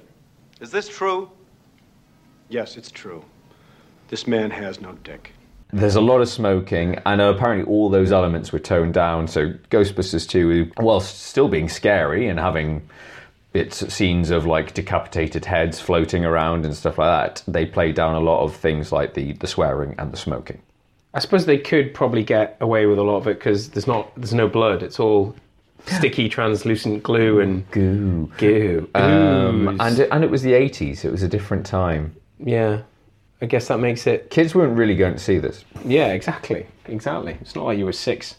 [0.59, 1.31] Is this true?
[2.49, 3.23] Yes, it's true.
[4.09, 5.31] This man has no dick.
[5.71, 9.27] There's a lot of smoking, and apparently all those elements were toned down.
[9.29, 12.87] So Ghostbusters 2, whilst still being scary and having
[13.53, 18.15] bits scenes of like decapitated heads floating around and stuff like that, they play down
[18.15, 20.61] a lot of things like the the swearing and the smoking.
[21.13, 24.13] I suppose they could probably get away with a lot of it because there's not
[24.15, 24.81] there's no blood.
[24.83, 25.35] It's all
[25.85, 28.31] sticky, translucent glue and Goo.
[28.37, 28.89] goo.
[28.95, 31.05] Um, and it, and it was the 80s.
[31.05, 32.15] It was a different time.
[32.39, 32.81] yeah,
[33.41, 35.65] I guess that makes it Kids weren't really going to see this.
[35.85, 36.65] Yeah, exactly.
[36.87, 37.37] Exactly.
[37.41, 38.35] It's not like you were six.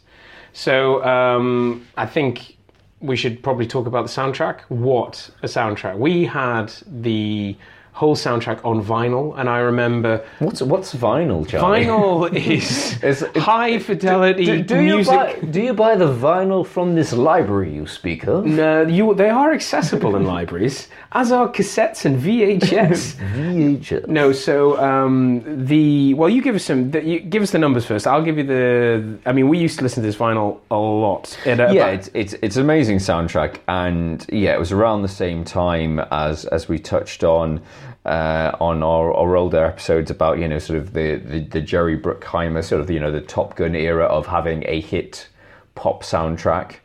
[0.55, 2.57] So um, I think
[3.05, 4.61] we should probably talk about the soundtrack.
[4.69, 5.99] What a soundtrack.
[5.99, 7.57] We had the
[7.95, 11.85] whole soundtrack on vinyl, and I remember What's what's vinyl, Charlie?
[11.87, 15.15] vinyl is Is it- high fidelity Do, do you music.
[15.15, 18.45] buy, do you buy the vinyl from this library you speak of?
[18.47, 23.15] No, you, they are accessible in libraries, as are cassettes and VHS.
[23.37, 24.09] VHS.
[24.09, 26.91] No, so um, the well, you give us some.
[26.91, 28.07] The, you, give us the numbers first.
[28.09, 29.19] I'll give you the.
[29.25, 31.39] I mean, we used to listen to this vinyl a lot.
[31.47, 36.01] Uh, yeah, it's, it's it's amazing soundtrack, and yeah, it was around the same time
[36.11, 37.61] as as we touched on
[38.05, 41.99] uh, on our, our older episodes about you know sort of the, the the Jerry
[41.99, 45.29] Bruckheimer sort of you know the Top Gun era of having a hit
[45.75, 46.77] pop soundtrack.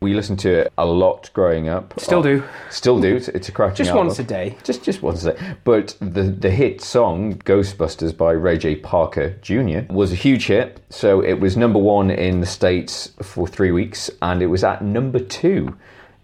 [0.00, 1.94] We listened to it a lot growing up.
[2.00, 2.42] Still do.
[2.70, 3.14] Still do.
[3.14, 4.08] It's, it's a cracking Just album.
[4.08, 4.56] once a day.
[4.64, 5.54] Just just once a day.
[5.62, 9.92] But the the hit song Ghostbusters by Ray J Parker Jr.
[9.92, 10.80] was a huge hit.
[10.90, 14.82] So it was number one in the states for three weeks, and it was at
[14.82, 15.76] number two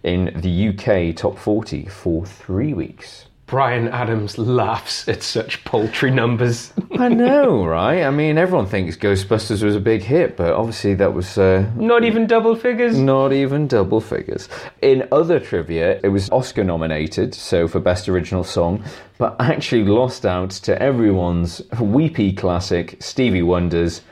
[0.03, 3.28] in the UK top forty for three weeks.
[3.49, 6.73] Bryan Adams laughs at such paltry numbers.
[6.99, 8.03] I know, right?
[8.03, 12.05] I mean, everyone thinks Ghostbusters was a big hit, but obviously that was uh, Not
[12.05, 12.99] even double figures.
[12.99, 14.51] Not even double figures.
[14.83, 18.85] In other trivia, it was Oscar nominated, so for Best Original Song,
[19.17, 24.03] but actually lost out to everyone's weepy classic, Stevie Wonder's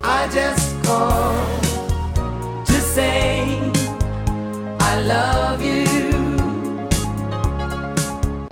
[0.00, 3.58] I just called to say
[4.80, 5.45] I love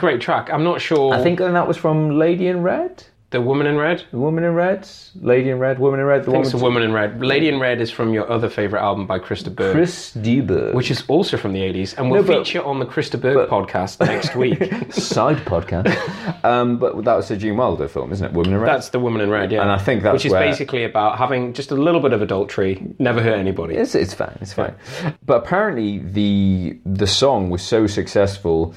[0.05, 0.51] Great track.
[0.53, 1.15] I'm not sure.
[1.15, 3.05] I think that was from Lady in Red?
[3.31, 4.05] the Woman in Red.
[4.13, 4.87] The Woman in Red?
[5.21, 5.81] Lady in Red?
[5.81, 6.21] Woman in Red?
[6.23, 7.21] The I think one it's with Woman in Red.
[7.21, 10.41] Lady in Red is from your other favorite album by Chris de Burgh, Chris de
[10.41, 10.73] Burgh.
[10.73, 13.19] which is also from the 80s, and will No, but- feature on the Chris de
[13.19, 14.61] Burgh podcast next week.
[14.93, 15.93] side podcast.
[16.45, 18.33] um, but that was a Gene Wilder film, isn't it?
[18.33, 18.69] Woman in Red?
[18.73, 19.63] That's the Woman in Red, yeah.
[19.63, 22.23] And I think that's which is where- basically about having just a little bit of
[22.23, 23.75] adultery, never hurt anybody.
[23.75, 24.39] It's, it's fine.
[24.43, 24.77] It's fine.
[25.27, 28.77] But apparently, the the song was so successful.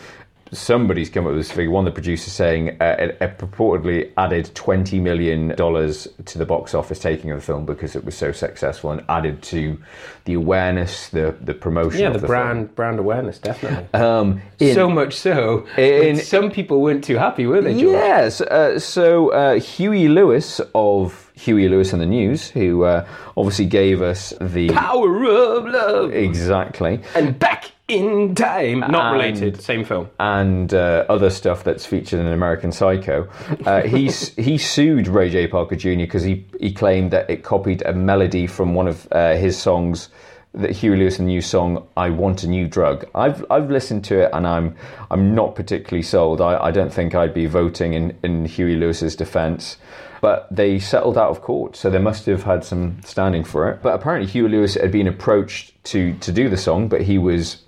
[0.52, 1.72] Somebody's come up with this figure.
[1.72, 6.46] One of the producers saying uh, it, it purportedly added twenty million dollars to the
[6.46, 9.78] box office taking of the film because it was so successful and added to
[10.26, 12.02] the awareness, the the promotion.
[12.02, 13.88] Yeah, of the, the brand brand awareness, definitely.
[13.98, 17.94] Um, in- so much so, in- some people weren't too happy, were they, George?
[17.94, 18.42] Yes.
[18.42, 24.02] Uh, so uh, Huey Lewis of Huey Lewis and the News, who uh, obviously gave
[24.02, 27.00] us the Power of love exactly.
[27.16, 28.80] and back in time.
[28.82, 30.10] Not And- related, same film.
[30.20, 33.28] and uh, other stuff that's featured in American Psycho.
[33.66, 35.98] Uh, he he sued Ray J Parker Jr.
[35.98, 40.10] because he he claimed that it copied a melody from one of uh, his songs
[40.54, 44.32] that Huey Lewis' new song "I Want a New Drug." I've I've listened to it
[44.34, 44.76] and I'm
[45.12, 46.42] I'm not particularly sold.
[46.42, 49.78] I, I don't think I'd be voting in in Huey Lewis's defence.
[50.20, 53.84] But they settled out of court, so they must have had some standing for it.
[53.84, 57.62] But apparently, Huey Lewis had been approached to to do the song, but he was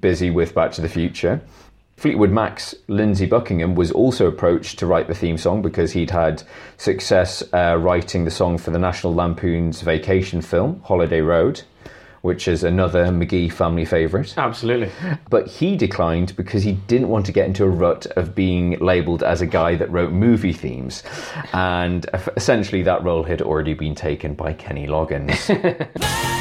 [0.00, 1.40] busy with Back to the Future.
[1.96, 6.42] Fleetwood Mac's Lindsey Buckingham was also approached to write the theme song because he'd had
[6.76, 11.62] success uh, writing the song for the National Lampoon's vacation film, Holiday Road,
[12.20, 14.36] which is another McGee family favourite.
[14.36, 14.90] Absolutely.
[15.30, 19.22] But he declined because he didn't want to get into a rut of being labelled
[19.22, 21.02] as a guy that wrote movie themes.
[21.54, 22.04] And
[22.36, 25.46] essentially, that role had already been taken by Kenny Loggins.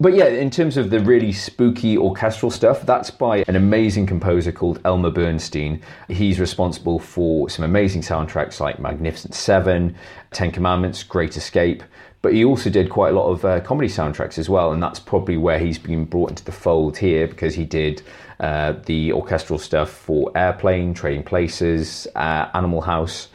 [0.00, 4.52] But yeah, in terms of the really spooky orchestral stuff, that's by an amazing composer
[4.52, 5.82] called Elmer Bernstein.
[6.06, 9.96] He's responsible for some amazing soundtracks like Magnificent Seven,
[10.30, 11.82] Ten Commandments, Great Escape.
[12.22, 15.00] But he also did quite a lot of uh, comedy soundtracks as well, and that's
[15.00, 18.02] probably where he's been brought into the fold here because he did
[18.40, 23.28] uh, the orchestral stuff for Airplane, Trading Places, uh, Animal House,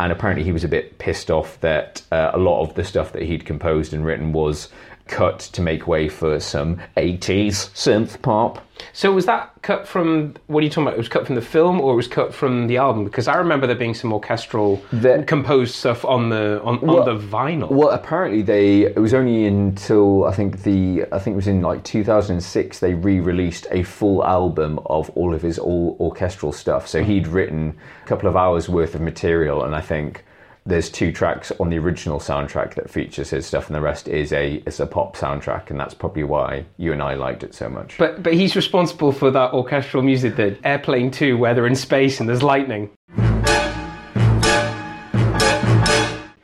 [0.00, 3.12] and apparently he was a bit pissed off that uh, a lot of the stuff
[3.12, 4.68] that he'd composed and written was
[5.08, 8.64] cut to make way for some 80s synth pop.
[8.92, 10.94] So was that cut from what are you talking about?
[10.94, 13.04] It was cut from the film or it was cut from the album?
[13.04, 17.04] Because I remember there being some orchestral The- composed stuff on the on, Well- on
[17.18, 17.70] the vinyl.
[17.70, 21.60] Well, apparently they it was only until I think the I think it was in
[21.62, 26.86] like 2006 they re-released a full album of all of his all orchestral stuff.
[26.86, 30.24] So he'd written a couple of hours worth of material, and I think
[30.68, 34.32] there's two tracks on the original soundtrack that features his stuff, and the rest is
[34.32, 37.70] a is a pop soundtrack, and that's probably why you and I liked it so
[37.70, 37.96] much.
[37.98, 42.20] But but he's responsible for that orchestral music, the Airplane 2, where they're in space
[42.20, 42.90] and there's lightning.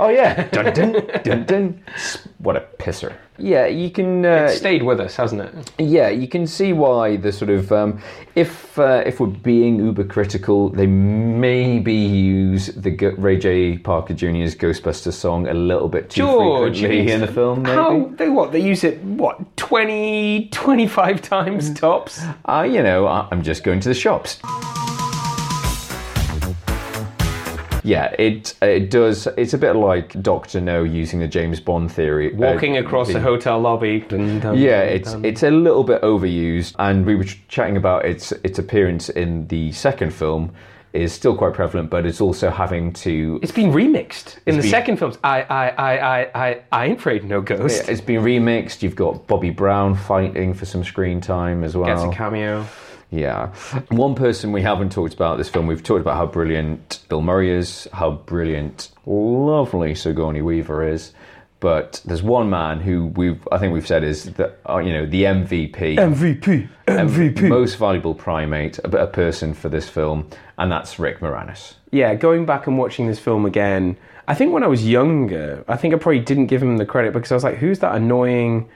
[0.00, 1.82] Oh yeah, dun dun dun dun.
[2.38, 3.14] What a pisser.
[3.36, 4.24] Yeah, you can.
[4.24, 5.72] Uh, It stayed with us, hasn't it?
[5.78, 7.98] Yeah, you can see why the sort of um,
[8.36, 14.14] if uh, if we're being uber critical, they maybe use the G- Ray J Parker
[14.14, 17.62] Jr.'s Ghostbusters song a little bit too George, frequently in the film.
[17.62, 17.74] Maybe.
[17.74, 18.52] How they what?
[18.52, 22.20] They use it what 20, 25 times tops.
[22.48, 24.38] Uh, you know, I- I'm just going to the shops.
[27.84, 29.28] Yeah, it it does.
[29.36, 32.32] It's a bit like Doctor No using the James Bond theory.
[32.32, 34.00] uh, Walking across the- a hotel lobby.
[34.00, 38.04] Dun, dun, Yeah, dun, it's it's a little bit overused, and we were chatting about
[38.06, 40.52] its its appearance in the second film
[40.94, 43.40] is still quite prevalent, but it's also having to.
[43.42, 45.18] It's been remixed in the been- second films.
[45.24, 47.88] I I I I I I ain't afraid no ghost.
[47.88, 48.80] It's been remixed.
[48.82, 51.86] You've got Bobby Brown fighting for some screen time as well.
[51.86, 52.64] Gets a cameo.
[53.14, 53.54] Yeah.
[53.90, 57.50] One person we haven't talked about this film, we've talked about how brilliant Bill Murray
[57.50, 61.12] is, how brilliant, lovely Sigourney Weaver is.
[61.60, 65.06] But there's one man who we've, I think we've said is the, uh, you know,
[65.06, 66.68] the MVP, MVP.
[66.86, 71.74] MVP, most valuable primate, a, a person for this film, and that's Rick Moranis.
[71.90, 73.96] Yeah, going back and watching this film again,
[74.28, 77.14] I think when I was younger, I think I probably didn't give him the credit
[77.14, 78.68] because I was like, who's that annoying,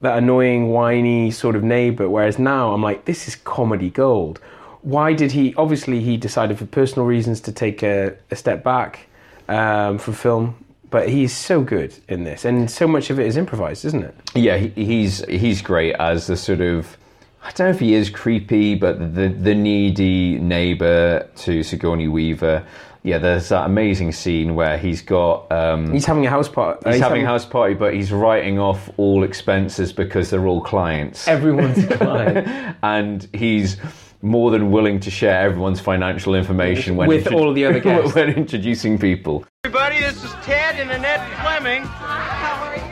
[0.00, 2.08] that annoying, whiny sort of neighbor?
[2.08, 4.40] Whereas now I'm like, this is comedy gold.
[4.82, 5.54] Why did he?
[5.56, 9.08] Obviously, he decided for personal reasons to take a, a step back
[9.48, 10.64] um, from film.
[10.88, 14.14] But he's so good in this, and so much of it is improvised, isn't it?
[14.34, 16.96] Yeah, he, he's he's great as the sort of
[17.42, 22.64] I don't know if he is creepy, but the the needy neighbor to Sigourney Weaver.
[23.06, 26.90] Yeah, there's that amazing scene where he's got um, He's having a house party.
[26.90, 31.28] he's, having a house party, but he's writing off all expenses because they're all clients,
[31.28, 32.76] Everyone's a client.
[32.82, 33.76] and he's
[34.22, 38.12] more than willing to share everyone's financial information when With all the other guests.
[38.16, 39.44] when introducing people.
[39.64, 41.84] Everybody, this is Ted and Annette Fleming.
[41.84, 42.82] How are you?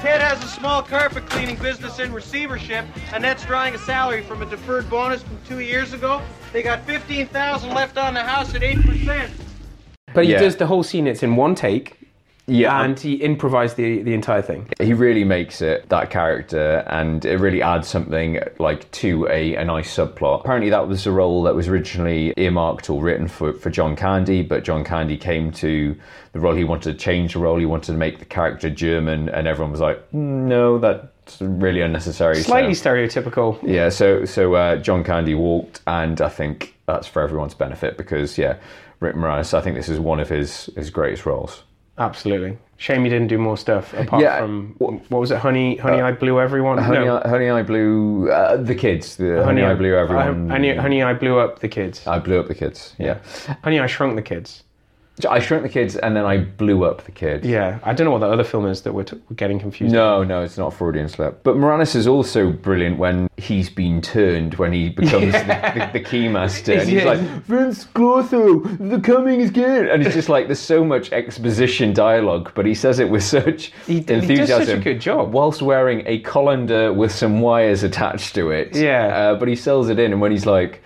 [0.00, 2.84] Ted has a small carpet cleaning business in receivership.
[3.12, 6.22] Annette's drawing a salary from a deferred bonus from two years ago.
[6.52, 9.28] They got 15000 left on the house at 8%.
[10.14, 10.40] But he Yeah.
[10.40, 11.06] does the whole scene.
[11.06, 11.94] It's in one take,
[12.46, 14.68] Yeah, and he improvised the the entire thing.
[14.80, 19.64] he really makes it that character and it really adds something like to a, a
[19.66, 23.68] nice subplot apparently that was a role that was originally earmarked or written for, for
[23.68, 25.94] john candy but john candy came to
[26.32, 29.28] the role he wanted to change the role he wanted to make the character german
[29.28, 33.58] and everyone was like no that's really unnecessary So- Slightly stereotypical.
[33.62, 38.38] yeah so so uh, john candy walked and i think that's for everyone's benefit because
[38.38, 38.54] yeah
[39.00, 41.62] rick moranis i think this is one of his his greatest roles
[41.98, 42.56] Absolutely.
[42.76, 44.38] Shame he didn't do more stuff apart Yeah.
[44.38, 45.38] from what was it?
[45.38, 46.78] Honey, Honey, I blew everyone.
[46.78, 49.16] Honey, no, I, Honey, I blew uh, the kids.
[49.16, 50.48] The Honey, I blew everyone.
[50.48, 52.06] I, honey, honey, I blew up the kids.
[52.06, 52.94] I blew up the kids.
[52.98, 53.18] Yeah.
[53.64, 54.62] Honey, I shrunk the kids.
[55.26, 57.46] I shrunk the kids and then I blew up the kids.
[57.46, 59.92] Yeah, I don't know what the other film is that we're, t- we're getting confused.
[59.92, 61.42] No, no, it's not Freudian slip.
[61.42, 66.04] But Moranis is also brilliant when he's been turned, when he becomes the, the, the
[66.04, 66.78] keymaster.
[66.80, 67.10] And he's Yeah.
[67.10, 69.88] like, Vinz Clortho, the coming is good.
[69.88, 73.72] And it's just like, there's so much exposition dialogue, but he says it with such
[73.86, 74.66] He- he does enthusiasm.
[74.66, 75.32] such a good job.
[75.32, 78.76] Whilst wearing a colander with some wires attached to it.
[78.76, 79.06] Yeah.
[79.06, 80.82] Uh, but he sells it in, and when he's like,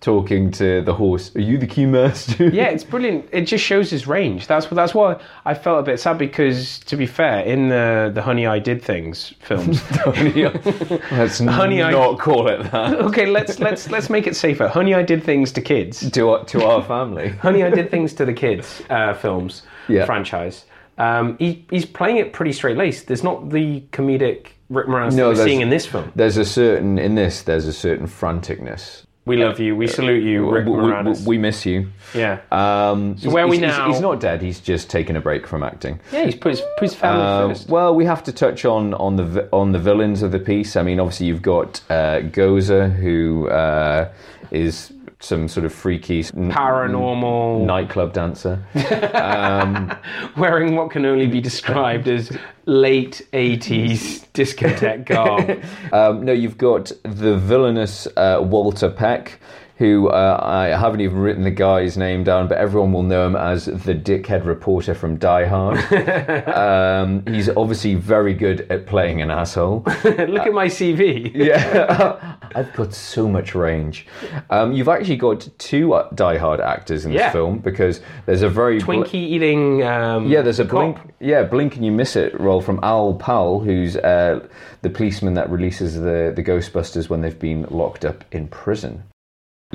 [0.00, 2.48] talking to the horse, are you the key master?
[2.52, 3.26] Yeah, it's brilliant.
[3.32, 4.46] It just shows his range.
[4.46, 4.74] That's what.
[4.76, 8.46] That's why I felt a bit sad because, to be fair, in the the Honey
[8.46, 12.94] I Did Things films, Let's Honey, I- not call it that.
[13.00, 14.68] okay, let's let's let's make it safer.
[14.68, 16.10] Honey I Did Things to kids.
[16.10, 17.30] to, our- to our family.
[17.30, 20.04] Honey I Did Things to the Kids uh, films Yeah.
[20.06, 20.64] franchise.
[20.96, 23.08] Um, he, he's playing it pretty straight laced.
[23.08, 26.12] There's not the comedic Rick Moranis No, that we're seeing in this film.
[26.14, 27.42] There's a certain in this.
[27.42, 29.04] There's a certain franticness.
[29.26, 29.74] We love you.
[29.74, 30.72] We salute you, Rick We-
[31.12, 31.86] we, we miss you.
[32.14, 32.40] yeah.
[32.52, 33.92] Um, So where are we he's- he's- now?
[33.92, 34.42] He's, not dead.
[34.42, 35.98] He's just taken a break from acting.
[36.12, 37.68] yeah, he's put his, put his family Um, first.
[37.70, 40.76] well, we have to touch on on the on the villains of the piece.
[40.76, 44.08] I mean, obviously you've got uh, Gozer, who uh,
[44.50, 44.92] is
[45.24, 48.62] some sort of freaky n- Paranormal, nightclub dancer.
[50.36, 55.62] wearing what can only be described as late 80s discotheque garb.
[55.92, 59.38] Um, no, you've got the villainous uh, Walter Peck,
[59.76, 63.34] who uh, I haven't even written the guy's name down, but everyone will know him
[63.34, 65.78] as the dickhead reporter from Die Hard.
[66.48, 69.82] um, he's obviously very good at playing an asshole.
[70.04, 71.32] Look at my CV.
[71.44, 74.06] Yeah, I've got so much range.
[74.50, 77.32] Um, you've actually got two uh, Die Hard actors in this Yeah.
[77.32, 79.82] film because there's a very bl- Twinkie eating.
[79.82, 80.70] Um, yeah, there's a cop.
[80.96, 80.98] blink.
[81.20, 84.46] Yeah, blink and you miss it role from Al Powell, who's uh,
[84.82, 89.02] the policeman that releases the the Ghostbusters when they've been locked up in prison.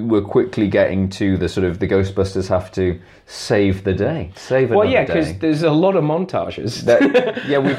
[0.01, 4.71] We're quickly getting to the sort of the Ghostbusters have to save the day, save
[4.71, 5.37] Well, yeah, because day.
[5.39, 6.81] there's a lot of montages.
[6.81, 7.73] That- yeah, we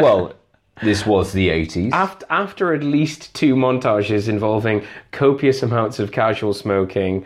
[0.00, 0.32] well,
[0.82, 1.92] this was the 80s.
[1.92, 7.24] after, after at least two montages involving copious amounts of casual smoking,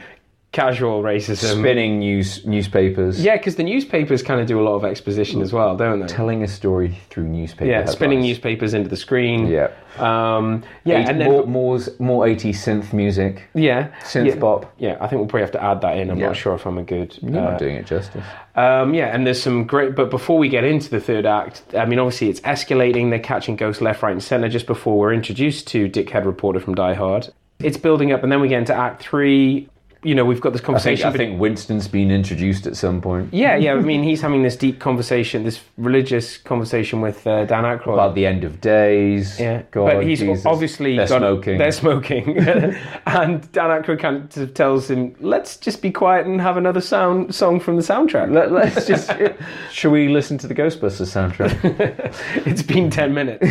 [0.57, 1.59] casual racism.
[1.61, 3.23] Spinning news newspapers.
[3.23, 6.07] Yeah, because the newspapers kind of do a lot of exposition as well, don't they?
[6.07, 7.71] telling a story through newspaper.
[7.71, 9.49] yeah, spinning newspapers into the screen.
[9.49, 9.69] Yeah.
[9.99, 13.43] Um, yeah, Eight- and then more, more, more 80s synth music.
[13.55, 14.73] yeah, synth yeah, pop.
[14.79, 16.11] Yeah, I think we'll probably have to add that in.
[16.11, 16.29] I'm Yeah.
[16.29, 17.17] not sure if I'm a good.
[17.23, 18.25] You're uh, not doing it justice.
[18.55, 19.95] Um, yeah, and there's some great.
[19.95, 23.11] But before we get into the third act, I mean, obviously it's escalating.
[23.11, 24.49] They're catching ghosts left, right, and center.
[24.49, 27.29] Just before we're introduced to Dickhead Reporter from Die Hard,
[27.59, 29.69] it's building up, and then we get into Act Three.
[30.07, 31.09] You know, we've got this I think, conversation.
[31.09, 33.35] I think Winston's been introduced at some point.
[33.35, 33.75] yeah, yeah.
[33.75, 37.95] I mean, he's having this deep conversation, this religious conversation with uh, Dan Aykroyd.
[37.95, 39.41] About the end of days.
[39.41, 40.47] Yeah, God, but he's Jesus.
[40.47, 41.59] obviously They're got- smoking.
[41.59, 42.39] They're smoking,
[43.07, 47.35] and Dan Aykroyd kind of tells him, "Let's just be quiet and have another sound
[47.35, 49.11] song from the soundtrack." Let, us just.
[49.73, 52.47] Shall we listen to the Ghostbusters soundtrack?
[52.47, 53.45] it's been ten minutes.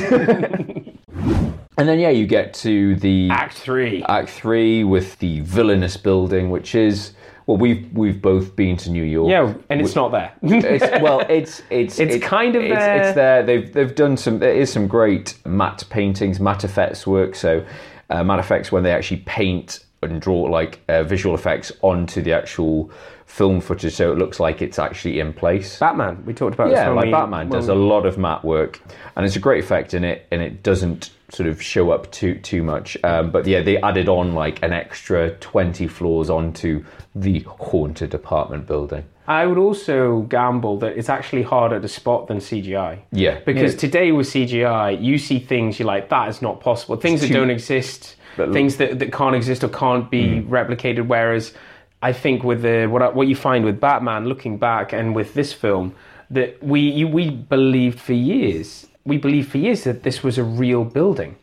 [1.77, 4.03] And then, yeah, you get to the Act Three.
[4.03, 7.11] Act Three with the villainous building, which is.
[7.47, 9.29] Well, we've we've both been to New York.
[9.29, 10.33] Yeah, and it's not there.
[10.41, 13.01] it's, well, it's it's It's kind of it's, there.
[13.03, 13.43] It's there.
[13.43, 14.39] They've they've done some.
[14.39, 17.35] There is some great matte paintings, matte effects work.
[17.35, 17.63] So,
[18.09, 22.33] uh, matte effects when they actually paint and draw like uh, visual effects onto the
[22.33, 22.89] actual
[23.25, 25.79] film footage, so it looks like it's actually in place.
[25.79, 26.23] Batman.
[26.25, 28.79] We talked about this Yeah, like we- Batman does a lot of matte work,
[29.15, 32.35] and it's a great effect in it, and it doesn't sort of show up too
[32.35, 32.97] too much.
[33.03, 36.85] Um, but yeah, they added on like an extra twenty floors onto
[37.15, 39.03] the haunted apartment building.
[39.27, 42.99] I would also gamble that it's actually harder to spot than CGI.
[43.11, 43.79] Yeah, Because Yeah.
[43.79, 46.95] today with CGI, you see things you're like, that is not possible.
[46.95, 50.53] Things that don't exist, But- things that, that can't exist or can't be hmm.
[50.53, 51.07] replicated.
[51.07, 51.53] Whereas
[52.01, 55.33] I think with the what I, what you find with Batman, looking back, and with
[55.33, 55.95] this film,
[56.29, 60.43] that we you, we believed for years, we believed for years that this was a
[60.43, 61.35] real building.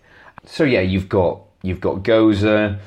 [0.45, 2.79] So yeah, you've got you've got Gozer,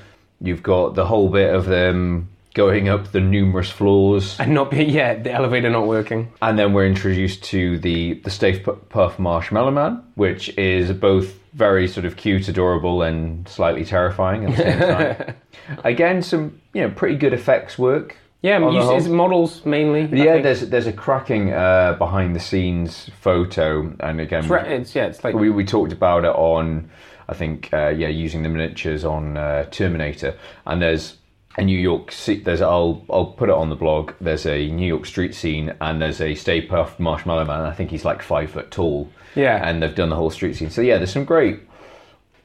[0.42, 4.84] you've got the whole bit of them going up the numerous floors, And not be,
[4.86, 6.32] yeah, the elevator not working.
[6.42, 11.38] and then we're introduced to the the Stay Pu- Puft Marshmallow Man, which is both
[11.54, 14.80] very sort of cute, adorable, and slightly terrifying at the same
[15.28, 15.36] time.
[15.84, 18.18] Again, some you know pretty good effects work.
[18.42, 18.98] Yeah, on the use, whole.
[18.98, 20.02] it's models mainly.
[20.06, 24.96] Yeah, there's there's a cracking uh, behind the scenes photo, and again, It's, re- it's
[24.96, 26.90] yeah, it's like we, we talked about it on,
[27.28, 30.36] I think, uh, yeah, using the miniatures on uh, Terminator,
[30.68, 31.18] and there's
[31.64, 32.14] New York.
[32.44, 34.14] There's I'll I'll put it on the blog.
[34.20, 37.62] There's a New York street scene, and there's a Stay Puft Marshmallow Man.
[37.62, 39.10] I think he's like five foot tall.
[39.36, 39.68] Yeah.
[39.68, 40.70] and they've done the whole street scene.
[40.70, 41.60] So yeah, there's some great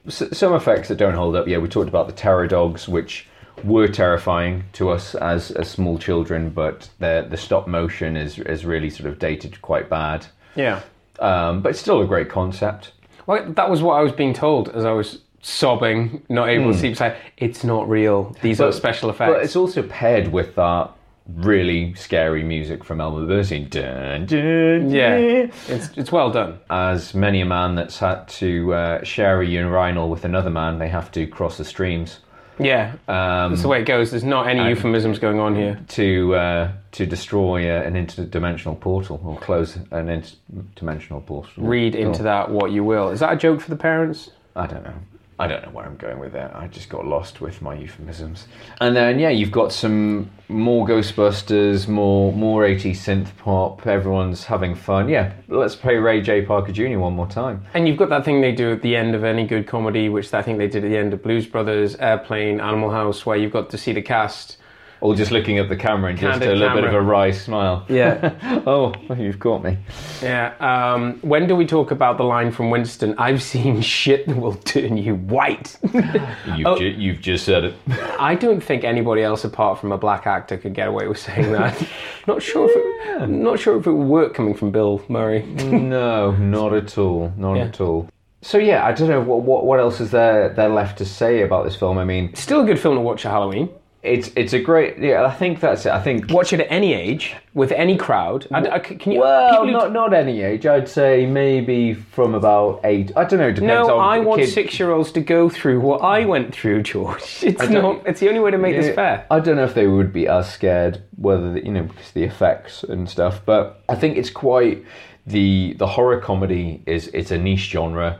[0.08, 1.46] some effects that don't hold up.
[1.46, 3.26] Yeah, we talked about the terror dogs, which
[3.62, 8.64] were terrifying to us as as small children, but the the stop motion is is
[8.64, 10.26] really sort of dated quite bad.
[10.56, 10.80] Yeah.
[11.18, 12.92] Um, but it's still a great concept.
[13.26, 16.72] Well, that was what I was being told as I was sobbing, not able to
[16.74, 16.78] Hmm.
[16.80, 16.92] sleep.
[16.92, 18.34] It's like, it's not real.
[18.42, 19.32] These are special effects.
[19.32, 20.90] But it's also paired with that
[21.36, 23.68] really scary music from Elmer Bernstein.
[23.68, 25.50] Dun, dun, yeah, dun.
[25.68, 26.58] it's it's well done.
[26.70, 30.88] As many a man that's had to uh, share a urinal with another man, they
[30.88, 32.20] have to cross the streams.
[32.58, 34.10] Yeah, Um, that's the way it goes.
[34.10, 35.80] There's not any euphemisms going on here.
[35.88, 41.50] to uh, to destroy uh, an interdimensional portal or close an interdimensional portal.
[41.64, 43.08] Read into that what you will.
[43.10, 44.30] Is that a joke for the parents?
[44.56, 44.92] I don't know.
[45.40, 46.54] I don't know where I'm going with that.
[46.54, 48.46] I just got lost with my euphemisms.
[48.82, 53.86] And then yeah, you've got some more Ghostbusters, more more 80s synth pop.
[53.86, 55.08] Everyone's having fun.
[55.08, 56.98] Yeah, let's play Ray J Parker Jr.
[56.98, 57.64] one more time.
[57.72, 60.34] And you've got that thing they do at the end of any good comedy, which
[60.34, 63.52] I think they did at the end of Blues Brothers, Airplane, Animal House, where you've
[63.52, 64.58] got to see the cast.
[65.02, 67.30] Or just looking at the camera and just Candid a little bit of a wry
[67.30, 67.86] smile.
[67.88, 68.62] Yeah.
[68.66, 69.78] oh, you've caught me.
[70.22, 70.52] Yeah.
[70.60, 73.14] Um, when do we talk about the line from Winston?
[73.16, 75.78] I've seen shit that will turn you white.
[75.92, 76.76] You've, Oh.
[76.78, 77.74] ju- you've just said it.
[78.20, 81.50] I don't think anybody else apart from a black actor could get away with saying
[81.52, 81.82] that.
[82.26, 82.76] not sure if
[83.22, 85.42] it, not sure if it would work coming from Bill Murray.
[85.44, 87.32] no, not at all.
[87.38, 87.64] Not Yeah.
[87.64, 88.08] at all.
[88.42, 91.42] So yeah, I don't know what, what what else is there there left to say
[91.42, 91.98] about this film.
[91.98, 93.68] I mean, Still a good film to watch at Halloween.
[94.02, 95.24] It's it's a great yeah.
[95.24, 95.92] I think that's it.
[95.92, 98.46] I think Watch it at any age with any crowd.
[98.50, 99.20] I, I- uh, can you?
[99.20, 100.64] well, people not not any age.
[100.64, 103.12] I'd say maybe from about eight.
[103.14, 103.52] I don't know.
[103.52, 104.48] Depends No, I want kid.
[104.50, 107.40] six-year-olds to go through what I went through, George.
[107.42, 109.26] It's don't- It's the only way to make Yeah, this fair.
[109.30, 112.24] I don't know if they would be as scared, whether the, you know because the
[112.24, 113.42] effects and stuff.
[113.44, 114.82] But I think it's quite
[115.26, 118.18] the the horror comedy is it's a niche genre,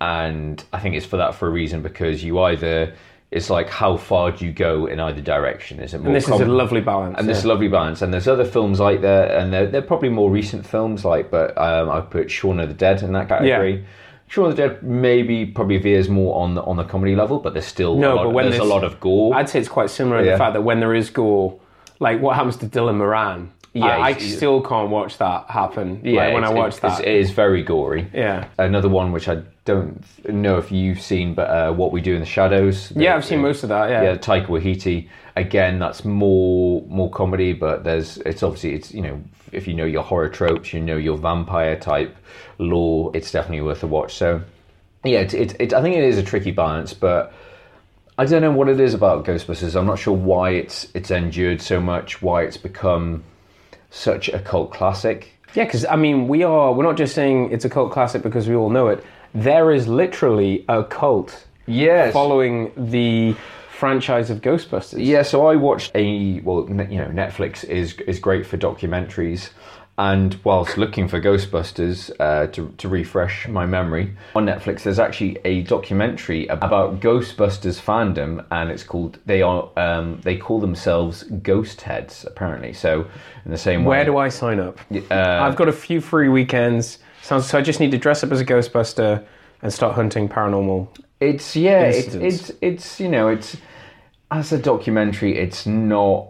[0.00, 2.94] and I think it's for that for a reason because you either
[3.30, 5.80] it's like how far do you go in either direction?
[5.80, 7.16] Is it more And this is a lovely balance.
[7.18, 7.48] and this yeah.
[7.48, 8.00] lovely balance.
[8.00, 11.56] And there's other films like that, and they're, they're probably more recent films, like, but
[11.58, 13.84] um, I put Shaun of the Dead in that category.
[14.28, 17.52] Shaun of the Dead maybe probably veers more on the on the comedy level, but
[17.54, 19.34] there's still No, a lot, but when there's a lot of gore.
[19.34, 21.58] I'd say it's quite similar in the fact that when there is gore,
[22.00, 23.52] like what happens to Dylan Moran.
[23.74, 26.00] Yeah, I, I still can't watch that happen.
[26.02, 27.00] yeah, like, when I watch that.
[27.00, 28.08] it is very gory.
[28.12, 28.48] yeah.
[28.58, 32.20] Another one which I don't know if you've seen, but uh, What We Do in
[32.20, 32.92] the Shadows.
[32.96, 33.90] Yeah, I've seen most of that.
[33.90, 34.02] Yeah.
[34.02, 35.08] yeah, Taika Waititi.
[35.36, 39.84] Again, that's more more comedy, but there's it's obviously it's you know if you know
[39.84, 42.16] your horror tropes, you know your vampire type
[42.58, 44.14] lore, it's definitely worth a watch.
[44.14, 44.42] So
[45.04, 47.32] yeah, it's it's it, I think it is a tricky balance, but
[48.16, 49.78] I don't know what it is about Ghostbusters.
[49.78, 53.22] I'm not sure why it's it's endured so much, why it's become
[53.90, 55.32] such a cult classic.
[55.54, 56.72] Yeah, because I mean, we are.
[56.72, 59.04] We're not just saying it's a cult classic because we all know it.
[59.34, 62.12] There is literally a cult Yes.
[62.12, 63.34] following the
[63.70, 65.04] franchise of Ghostbusters.
[65.04, 69.50] Yeah, so I watched a well, you know, Netflix is is great for documentaries,
[69.98, 75.38] and whilst looking for Ghostbusters uh, to to refresh my memory on Netflix, there's actually
[75.44, 81.80] a documentary about Ghostbusters fandom, and it's called they are um, they call themselves Ghost
[81.80, 82.72] Heads apparently.
[82.72, 83.06] So
[83.44, 84.78] in the same way, Where do I sign up?
[85.10, 86.98] Uh, I've got a few free weekends.
[87.22, 87.58] Sounds so.
[87.58, 89.24] I just need to dress up as a Ghostbuster
[89.62, 90.88] and start hunting paranormal.
[91.18, 93.56] It's yeah, it's, it's it's you know, it's
[94.30, 96.28] as a documentary, it's not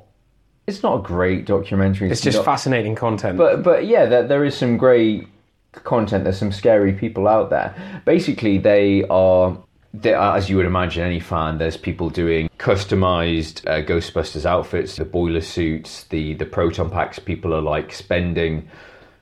[0.68, 2.10] it's not a great documentary.
[2.10, 3.38] It's just not- fascinating content.
[3.38, 5.26] But but yeah, there, there is some great
[5.72, 6.24] content.
[6.24, 7.74] There's some scary people out there.
[8.04, 9.56] Basically, they are.
[10.04, 11.56] As you would imagine, any fan.
[11.56, 17.18] There's people doing customized uh, Ghostbusters outfits, the boiler suits, the the proton packs.
[17.18, 18.68] People are like spending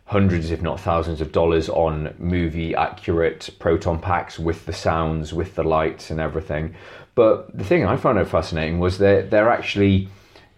[0.06, 5.54] hundreds, if not thousands, of dollars on movie accurate proton packs with the sounds, with
[5.54, 6.74] the lights, and everything.
[7.14, 10.08] But the thing I found out fascinating was that they're actually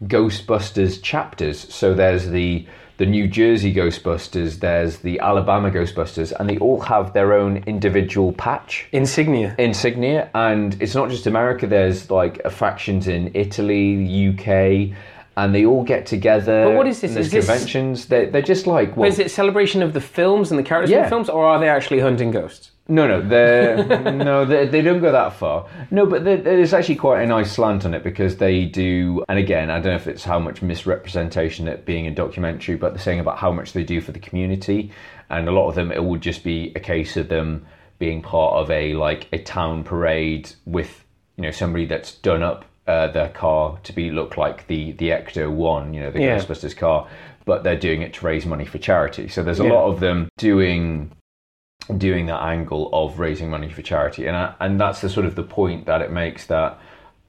[0.04, 1.72] Ghostbusters chapters.
[1.72, 2.66] So there's the
[2.98, 8.32] the New Jersey Ghostbusters, there's the Alabama Ghostbusters, and they all have their own individual
[8.32, 9.54] patch Insignia.
[9.56, 10.28] insignia.
[10.34, 11.68] And it's not just America.
[11.68, 14.96] There's like uh, factions in Italy, UK.
[15.36, 16.64] And they all get together.
[16.64, 17.14] But what is this?
[17.14, 18.06] There's Is this- conventions.
[18.06, 21.00] They're, they're just like well, is it celebration of the films and the characters in
[21.00, 22.72] the films, or are they actually hunting ghosts?
[22.90, 23.20] No, no,
[24.10, 25.68] no, they, they don't go that far.
[25.90, 29.22] No, but there's actually quite a nice slant on it because they do.
[29.28, 32.94] And again, I don't know if it's how much misrepresentation it being a documentary, but
[32.94, 34.90] they're saying about how much they do for the community,
[35.28, 37.66] and a lot of them it would just be a case of them
[37.98, 41.04] being part of a like a town parade with
[41.36, 45.10] you know somebody that's done up uh, their car to be look like the the
[45.10, 46.36] Ecto One, you know, the Yeah.
[46.38, 47.06] Ghostbusters car,
[47.44, 49.28] but they're doing it to raise money for charity.
[49.28, 49.74] So there's a Yeah.
[49.74, 51.12] lot of them doing
[51.96, 55.34] doing that angle of raising money for charity, and I, and that's the sort of
[55.34, 56.78] the point that it makes that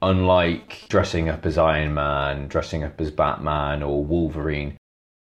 [0.02, 4.78] unlike dressing up as Iron Man, dressing up as Batman or Wolverine,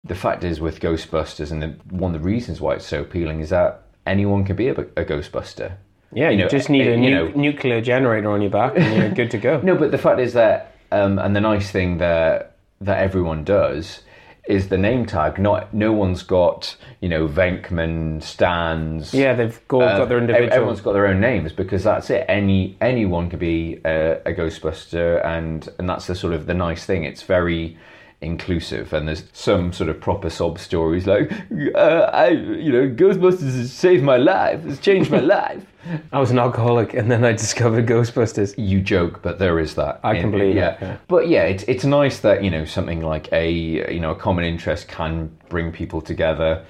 [0.05, 3.41] the fact is with Ghostbusters, and the, one of the reasons why it's so appealing
[3.41, 5.77] is that anyone can be a, a Ghostbuster.
[6.13, 8.73] Yeah, you, know, just need uh, a you nu- know- nuclear generator on your back
[8.77, 9.61] and you're good to go.
[9.63, 14.03] No, but the fact is that, um, and the nice thing that that everyone does
[14.49, 15.39] is the name tag.
[15.39, 19.13] Not no one's got you know Venkman, Stantz.
[19.13, 20.53] Yeah, they've all uh, got their individual.
[20.53, 22.25] Everyone's got their own names because that's it.
[22.29, 26.85] Any anyone could be a, a Ghostbuster, and and that's the sort of the nice
[26.85, 27.05] thing.
[27.05, 27.77] It's very
[28.21, 31.31] inclusive and there's some sort of proper sob stories like
[31.75, 35.65] uh, I you know Ghostbusters has saved my life it's changed my life
[36.13, 38.55] I was an alcoholic and then I discovered Ghostbusters.
[38.59, 40.01] you joke, but there is that.
[40.03, 40.75] I can believe yeah.
[40.75, 40.97] it, yeah.
[41.07, 44.45] But yeah, it's it's nice that you know something like a you know a common
[44.45, 46.65] interest can bring people together.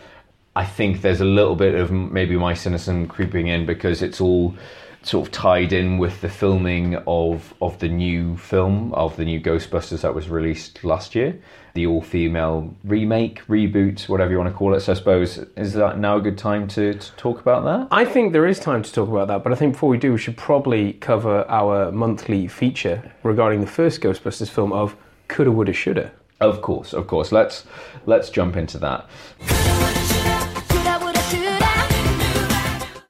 [0.55, 4.55] I think there's a little bit of maybe my cynicism creeping in because it's all
[5.03, 9.41] sort of tied in with the filming of of the new film of the new
[9.41, 11.41] Ghostbusters that was released last year,
[11.75, 14.81] the all-female remake, reboot, whatever you want to call it.
[14.81, 17.89] So I suppose is that now a good time to, to talk about that?
[17.97, 20.13] I think there is time to talk about that, but I think before we do,
[20.13, 24.97] we should probably cover our monthly feature regarding the first Ghostbusters film of
[25.29, 26.11] Coulda, Woulda, Shoulda.
[26.41, 27.33] Of course, of course.
[27.33, 27.65] Let's
[28.07, 29.09] let's jump into that.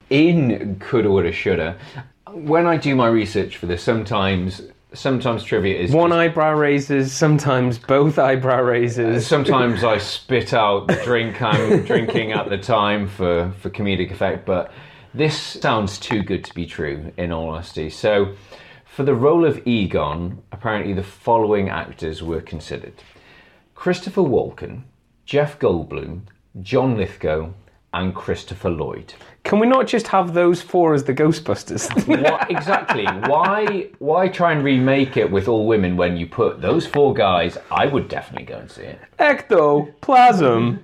[0.09, 1.77] In coulda, woulda, shoulda.
[2.31, 4.61] When I do my research for this, sometimes
[4.93, 9.17] sometimes trivia is One just- eyebrow raises, sometimes both eyebrow raises.
[9.17, 14.11] Uh, sometimes I spit out the drink I'm drinking at the time for, for comedic
[14.11, 14.71] effect, but
[15.13, 17.89] this sounds too good to be true, in all honesty.
[17.91, 18.33] So,
[18.85, 22.93] for the role of Egon, apparently the following actors were considered
[23.75, 24.81] Christopher Walken,
[25.25, 26.21] Jeff Goldblum,
[26.61, 27.51] John Lithgow,
[27.93, 29.13] and Christopher Lloyd.
[29.49, 31.89] Can we not just have those four as the Ghostbusters?
[32.19, 33.05] What, exactly.
[33.05, 37.57] Why why try and remake it with all women when you put those four guys?
[37.71, 38.99] I would definitely go and see it.
[39.17, 40.79] Ectoplasm.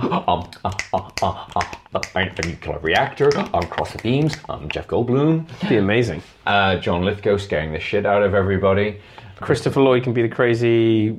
[0.00, 3.30] um, uh, uh, uh, I'm a nuclear reactor.
[3.38, 4.36] I'm cross the beams.
[4.48, 5.46] I'm Jeff Goldblum.
[5.68, 6.24] Be amazing.
[6.44, 9.00] Uh, John Lithgow scaring the shit out of everybody.
[9.40, 11.16] Christopher Lloyd can be the crazy.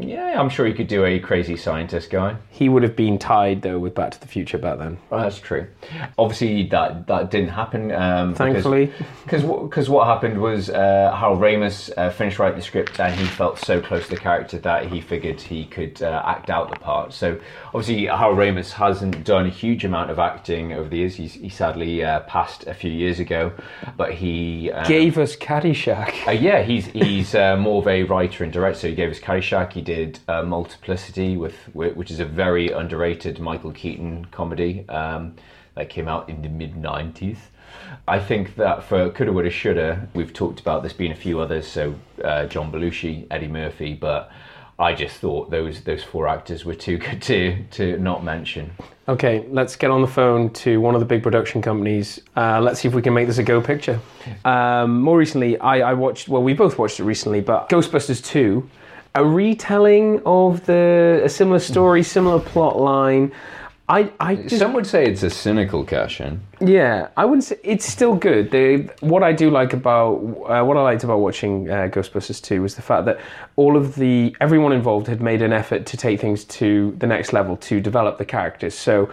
[0.00, 2.36] Yeah, I'm sure you could do a crazy scientist guy.
[2.48, 4.96] He would have been tied though with Back to the Future back then.
[5.12, 5.66] Oh, that's true.
[6.16, 7.92] Obviously, that that didn't happen.
[7.92, 8.90] Um, Thankfully.
[9.24, 13.26] because because what happened was uh, Harold Ramis uh, finished writing the script and he
[13.26, 16.78] felt so close to the character that he figured he could uh, act out the
[16.78, 17.12] part.
[17.12, 21.16] So obviously, Harold Ramis hasn't done a huge amount of acting over the years.
[21.16, 23.52] He's, he sadly uh, passed a few years ago,
[23.98, 26.26] but he uh, Gave us Caddyshack.
[26.26, 28.88] uh, yeah, he's he's uh, more of a writer and director.
[28.88, 29.72] He gave us Caddyshack.
[29.72, 35.36] He did uh, Multiplicity, with which is a very underrated Michael Keaton comedy um,
[35.74, 37.38] that came out in the mid '90s.
[38.06, 41.66] I think that for Coulda, Woulda, Shoulda, we've talked about this being a few others.
[41.66, 41.94] So
[42.24, 44.30] uh, John Belushi, Eddie Murphy, but
[44.80, 48.70] I just thought those those four actors were too good to to not mention.
[49.08, 52.20] Okay, let's get on the phone to one of the big production companies.
[52.36, 53.98] Uh, let's see if we can make this a go picture.
[54.44, 58.68] Um, more recently, I, I watched, well, we both watched it recently, but Ghostbusters 2,
[59.14, 63.32] a retelling of the a similar story, similar plot line.
[63.90, 66.42] I, I just, Some would say it's a cynical cash in.
[66.60, 68.50] yeah, I wouldn't say it's still good.
[68.50, 72.60] The, what I do like about uh, what I liked about watching uh, Ghostbusters 2
[72.60, 73.18] was the fact that
[73.56, 77.32] all of the everyone involved had made an effort to take things to the next
[77.32, 78.74] level to develop the characters.
[78.74, 79.10] So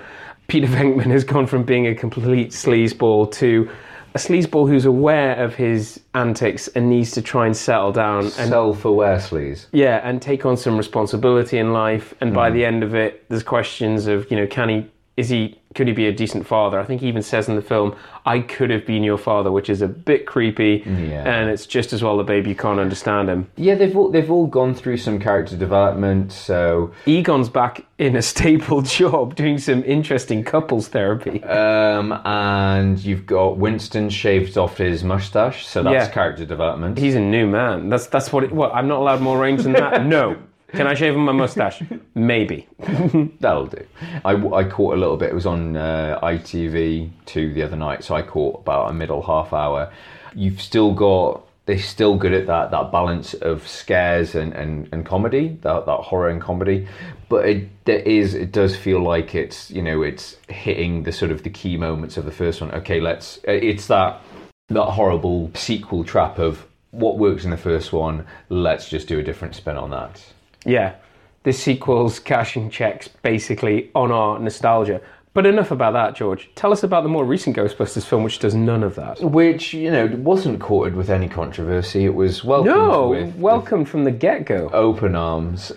[0.47, 3.69] Peter Venkman has gone from being a complete sleazeball to
[4.15, 8.31] a sleazeball who's aware of his antics and needs to try and settle down and
[8.49, 9.65] Self-aware sleaze.
[9.73, 12.13] yeah, and take on some responsibility in life.
[12.21, 12.53] And by Mm.
[12.53, 14.85] the end of it, there's questions of, you know, can he,
[15.17, 16.77] is he, could he be a decent father?
[16.79, 17.95] I think he even says in the film,
[18.25, 20.83] I could have been your father, which is a bit creepy.
[20.85, 21.23] Yeah.
[21.23, 23.49] And it's just as well the baby can't understand him.
[23.55, 26.31] Yeah, they've all they've all gone through some character development.
[26.33, 31.41] So Egon's back in a stable job doing some interesting couples therapy.
[31.43, 36.13] Um, and you've got Winston shaved off his mustache, so that's Yeah.
[36.13, 36.97] character development.
[36.97, 37.87] He's a new man.
[37.89, 38.43] That's that's what.
[38.43, 38.73] It, what?
[38.75, 40.05] I'm not allowed more range than that.
[40.15, 40.37] No.
[40.75, 41.81] Can I shave my mustache?
[42.13, 42.67] Maybe.
[43.39, 43.85] That'll do.
[44.23, 45.29] I, I caught a little bit.
[45.29, 49.53] It was on uh, ITV2 the other night, so I caught about a middle half
[49.53, 49.91] hour.
[50.33, 51.43] You've still got.
[51.65, 55.97] They're still good at that that balance of scares and, and, and comedy, that, that
[55.97, 56.87] horror and comedy.
[57.27, 61.31] But it there is it does feel like it's you know it's hitting the sort
[61.31, 62.71] of the key moments of the first one.
[62.71, 63.39] Okay, let's.
[63.45, 64.21] It's that
[64.69, 69.23] that horrible sequel trap of what works in the first one, let's just do a
[69.23, 70.23] different spin on that.
[70.65, 70.95] Yeah,
[71.43, 75.01] this sequel's cashing checks basically on our nostalgia.
[75.35, 76.49] But enough about that, George.
[76.55, 79.19] Tell us about the more recent Ghostbusters film, which does none of that.
[79.21, 82.05] Which, you know, wasn't courted with any controversy.
[82.05, 84.69] It was welcomed No, with welcome from the get go.
[84.71, 85.73] open arms.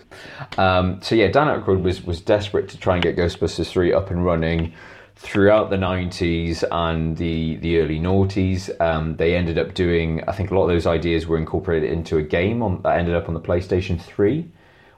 [0.58, 4.12] Um, so yeah, Dan Aykroyd was was desperate to try and get Ghostbusters three up
[4.12, 4.74] and running
[5.16, 8.70] throughout the '90s and the the early noughties.
[8.80, 10.22] Um, they ended up doing.
[10.28, 13.16] I think a lot of those ideas were incorporated into a game on, that ended
[13.16, 14.48] up on the PlayStation three.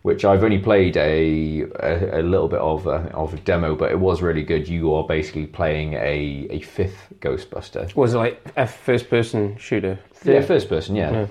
[0.03, 3.91] Which I've only played a a, a little bit of a, of a demo, but
[3.91, 4.67] it was really good.
[4.67, 7.95] You are basically playing a, a fifth Ghostbuster.
[7.95, 9.99] Was it like a first person shooter?
[10.25, 11.27] Yeah, first person, yeah.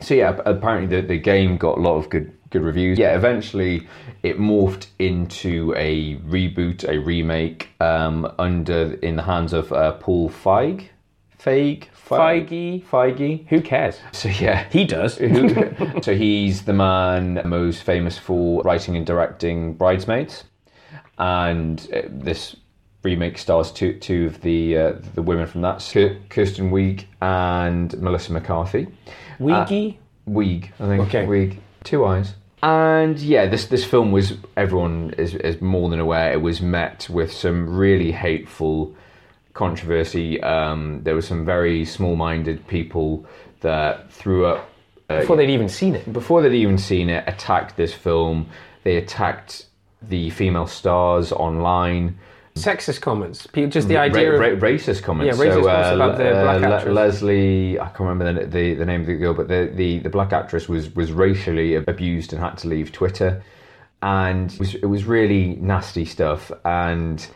[0.00, 2.98] So yeah, apparently the, the game got a lot of good good reviews.
[2.98, 3.86] Yeah, eventually
[4.22, 10.30] it morphed into a reboot, a remake, um, under in the hands of uh, Paul
[10.30, 10.88] Feig,
[11.38, 12.84] Feig, Feige.
[12.84, 13.46] Feige.
[13.48, 14.00] Who cares?
[14.12, 15.14] So yeah, He does.
[16.02, 20.44] so he's the man most famous for writing and directing Bridesmaids,
[21.18, 22.56] and uh, this
[23.04, 25.78] remake stars two two of the uh, the women from that,
[26.30, 28.88] Kristen Wiig and Melissa McCarthy.
[29.38, 29.96] Weegie?
[30.28, 31.08] Wiig, I think.
[31.08, 31.24] Okay.
[31.26, 32.34] Wiig, two eyes.
[32.62, 36.32] And yeah, this this film was everyone is is more than aware.
[36.32, 38.96] It was met with some really hateful
[39.58, 40.40] controversy.
[40.42, 43.26] Um, there were some very small-minded people
[43.60, 44.60] that threw up
[45.10, 46.04] uh, Before they'd even seen it.
[46.12, 48.46] before they'd even seen it, attacked this film.
[48.84, 49.66] They attacked
[50.00, 52.18] the female stars online.
[52.54, 53.46] Sexist comments.
[53.68, 54.60] Just the idea Ra- of.
[54.60, 55.28] racist comments.
[55.38, 56.94] Yeah, racist comments uh, about the uh, black Le- actress.
[56.94, 60.10] Leslie, I can't remember the, the, the name of the girl, but the, the, the
[60.10, 63.42] black actress was, was racially abused and had to leave Twitter.
[64.02, 66.52] And it was, it was really nasty stuff.
[66.64, 67.26] And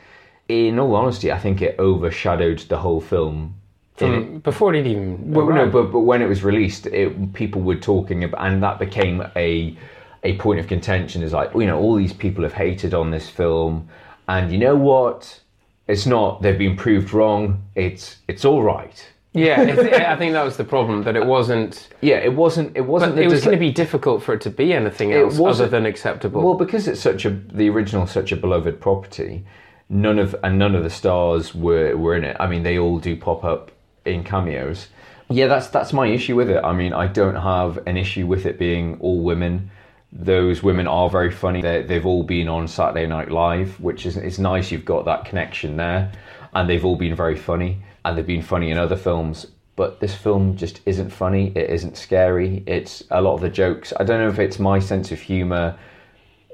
[0.48, 3.54] in all honesty, I think it overshadowed the whole film.
[3.96, 5.32] from before it even.
[5.32, 8.78] Well, no, but, but when it was released, it, people were talking about, and that
[8.78, 9.76] became a
[10.24, 11.22] a point of contention.
[11.22, 13.88] Is like, you know, all these people have hated on this film,
[14.28, 15.40] and you know what?
[15.88, 16.42] It's not.
[16.42, 17.62] They've been proved wrong.
[17.74, 19.08] It's it's all right.
[19.34, 21.88] Yeah, it's, I think that was the problem that it wasn't.
[22.02, 22.76] Yeah, it wasn't.
[22.76, 23.18] It wasn't.
[23.18, 26.42] It was going to be difficult for it to be anything else other than acceptable.
[26.42, 29.44] Well, because it's such a the original such a beloved property,
[29.88, 32.36] none of and none of the stars were were in it.
[32.40, 33.70] I mean, they all do pop up
[34.04, 34.88] in cameos.
[35.28, 36.62] Yeah, that's that's my issue with it.
[36.62, 39.70] I mean, I don't have an issue with it being all women.
[40.12, 41.62] Those women are very funny.
[41.62, 44.70] they they've all been on Saturday Night Live, which is it's nice.
[44.70, 46.12] You've got that connection there,
[46.54, 49.46] and they've all been very funny, and they've been funny in other films.
[49.74, 51.50] But this film just isn't funny.
[51.56, 52.62] It isn't scary.
[52.66, 53.94] It's a lot of the jokes.
[53.98, 55.78] I don't know if it's my sense of humor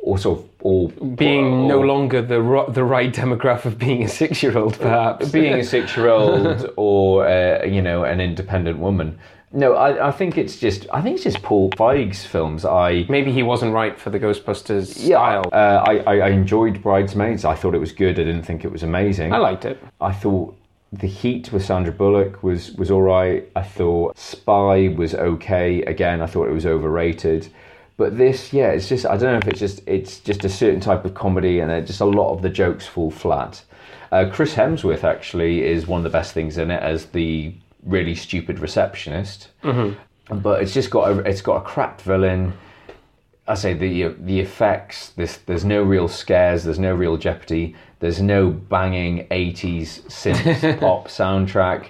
[0.02, 4.08] or sort of or being no longer the ro- the right demographic of being a
[4.08, 5.30] six year old, perhaps.
[5.30, 9.18] being a six-year-old or uh, you know an independent woman.
[9.50, 12.64] No, I, I think it's just I think it's just Paul Feig's films.
[12.64, 15.44] I Maybe he wasn't right for the Ghostbusters yeah, style.
[15.52, 17.44] uh, I, I I enjoyed Bridesmaids.
[17.44, 18.18] I thought it was good.
[18.20, 19.32] I didn't think it was amazing.
[19.32, 19.82] I liked it.
[20.00, 20.54] I thought
[20.92, 23.48] The Heat with Sandra Bullock was was all right.
[23.56, 25.82] I thought Spy was okay.
[25.82, 27.48] Again, I thought it was overrated.
[27.98, 30.80] But this, yeah, it's just I don't know if it's just it's just a certain
[30.80, 33.62] type of comedy, and just a lot of the jokes fall flat.
[34.12, 38.14] Uh, Chris Hemsworth actually is one of the best things in it as the really
[38.14, 39.48] stupid receptionist.
[39.64, 40.38] Mm-hmm.
[40.38, 42.52] But it's just got a, it's got a crap villain.
[43.48, 45.10] I say the the effects.
[45.10, 46.62] This there's no real scares.
[46.62, 47.74] There's no real jeopardy.
[47.98, 51.88] There's no banging '80s synth pop soundtrack.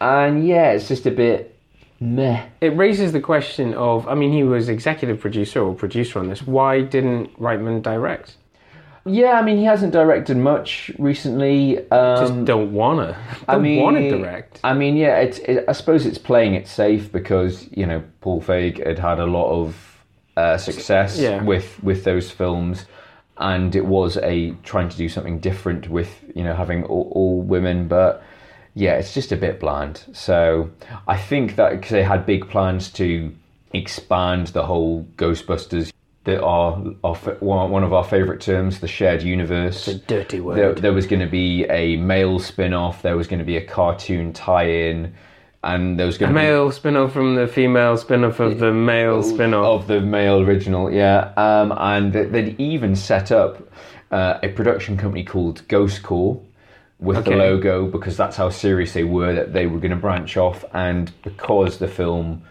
[0.00, 1.55] And yeah, it's just a bit
[2.00, 2.44] meh.
[2.60, 6.42] It raises the question of I mean, he was executive producer or producer on this.
[6.42, 8.36] Why didn't Reitman direct?
[9.08, 11.78] Yeah, I mean he hasn't directed much recently.
[11.90, 13.16] Um, Just don't wanna.
[13.46, 14.58] Don't I mean, wanna direct.
[14.64, 15.38] I mean, yeah, it's.
[15.38, 19.26] It, I suppose it's playing it safe because you know Paul Feig had had a
[19.26, 20.02] lot of
[20.36, 21.40] uh, success Yeah.
[21.44, 22.86] with with those films,
[23.38, 27.40] and it was a trying to do something different with you know having all, all
[27.42, 28.24] women, but
[28.76, 30.04] yeah, it's just a bit bland.
[30.12, 30.70] So
[31.08, 33.34] I think that because they had big plans to
[33.72, 35.92] expand the whole Ghostbusters.
[36.24, 39.86] That are, one of our favourite terms, the shared universe.
[39.86, 40.56] It's a dirty word.
[40.58, 43.02] There, there was going to be a male spin-off.
[43.02, 45.14] There was going to be a cartoon tie-in,
[45.62, 48.24] and there was A going to be a male spin off from the female spin
[48.24, 49.82] off of the male be spin off.
[49.82, 50.90] of the male original.
[50.90, 53.62] Yeah, um, and they- they'd even set up
[54.10, 56.40] uh, a production company called Ghost Corps
[56.98, 60.36] with the logo because that's how serious they were that they were going to branch
[60.36, 62.42] off, and because the film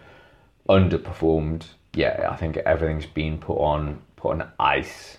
[0.68, 5.18] underperformed, yeah, I think everything's been put on put on ice.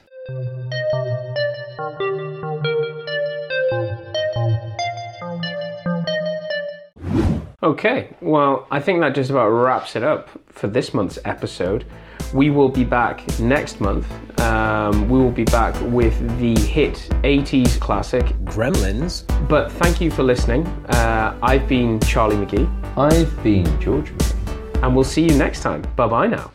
[7.64, 11.86] Okay, well, I think that just about wraps it up for this month's episode.
[12.34, 14.08] We will be back next month.
[14.40, 19.24] Um, we will be back with the hit 80s classic Gremlins.
[19.48, 20.66] But thank you for listening.
[20.90, 22.98] Uh, I've been Charlie McGee.
[22.98, 24.12] I've been George.
[24.12, 24.84] McGee.
[24.84, 25.82] And we'll see you next time.
[25.96, 26.52] Bye bye now.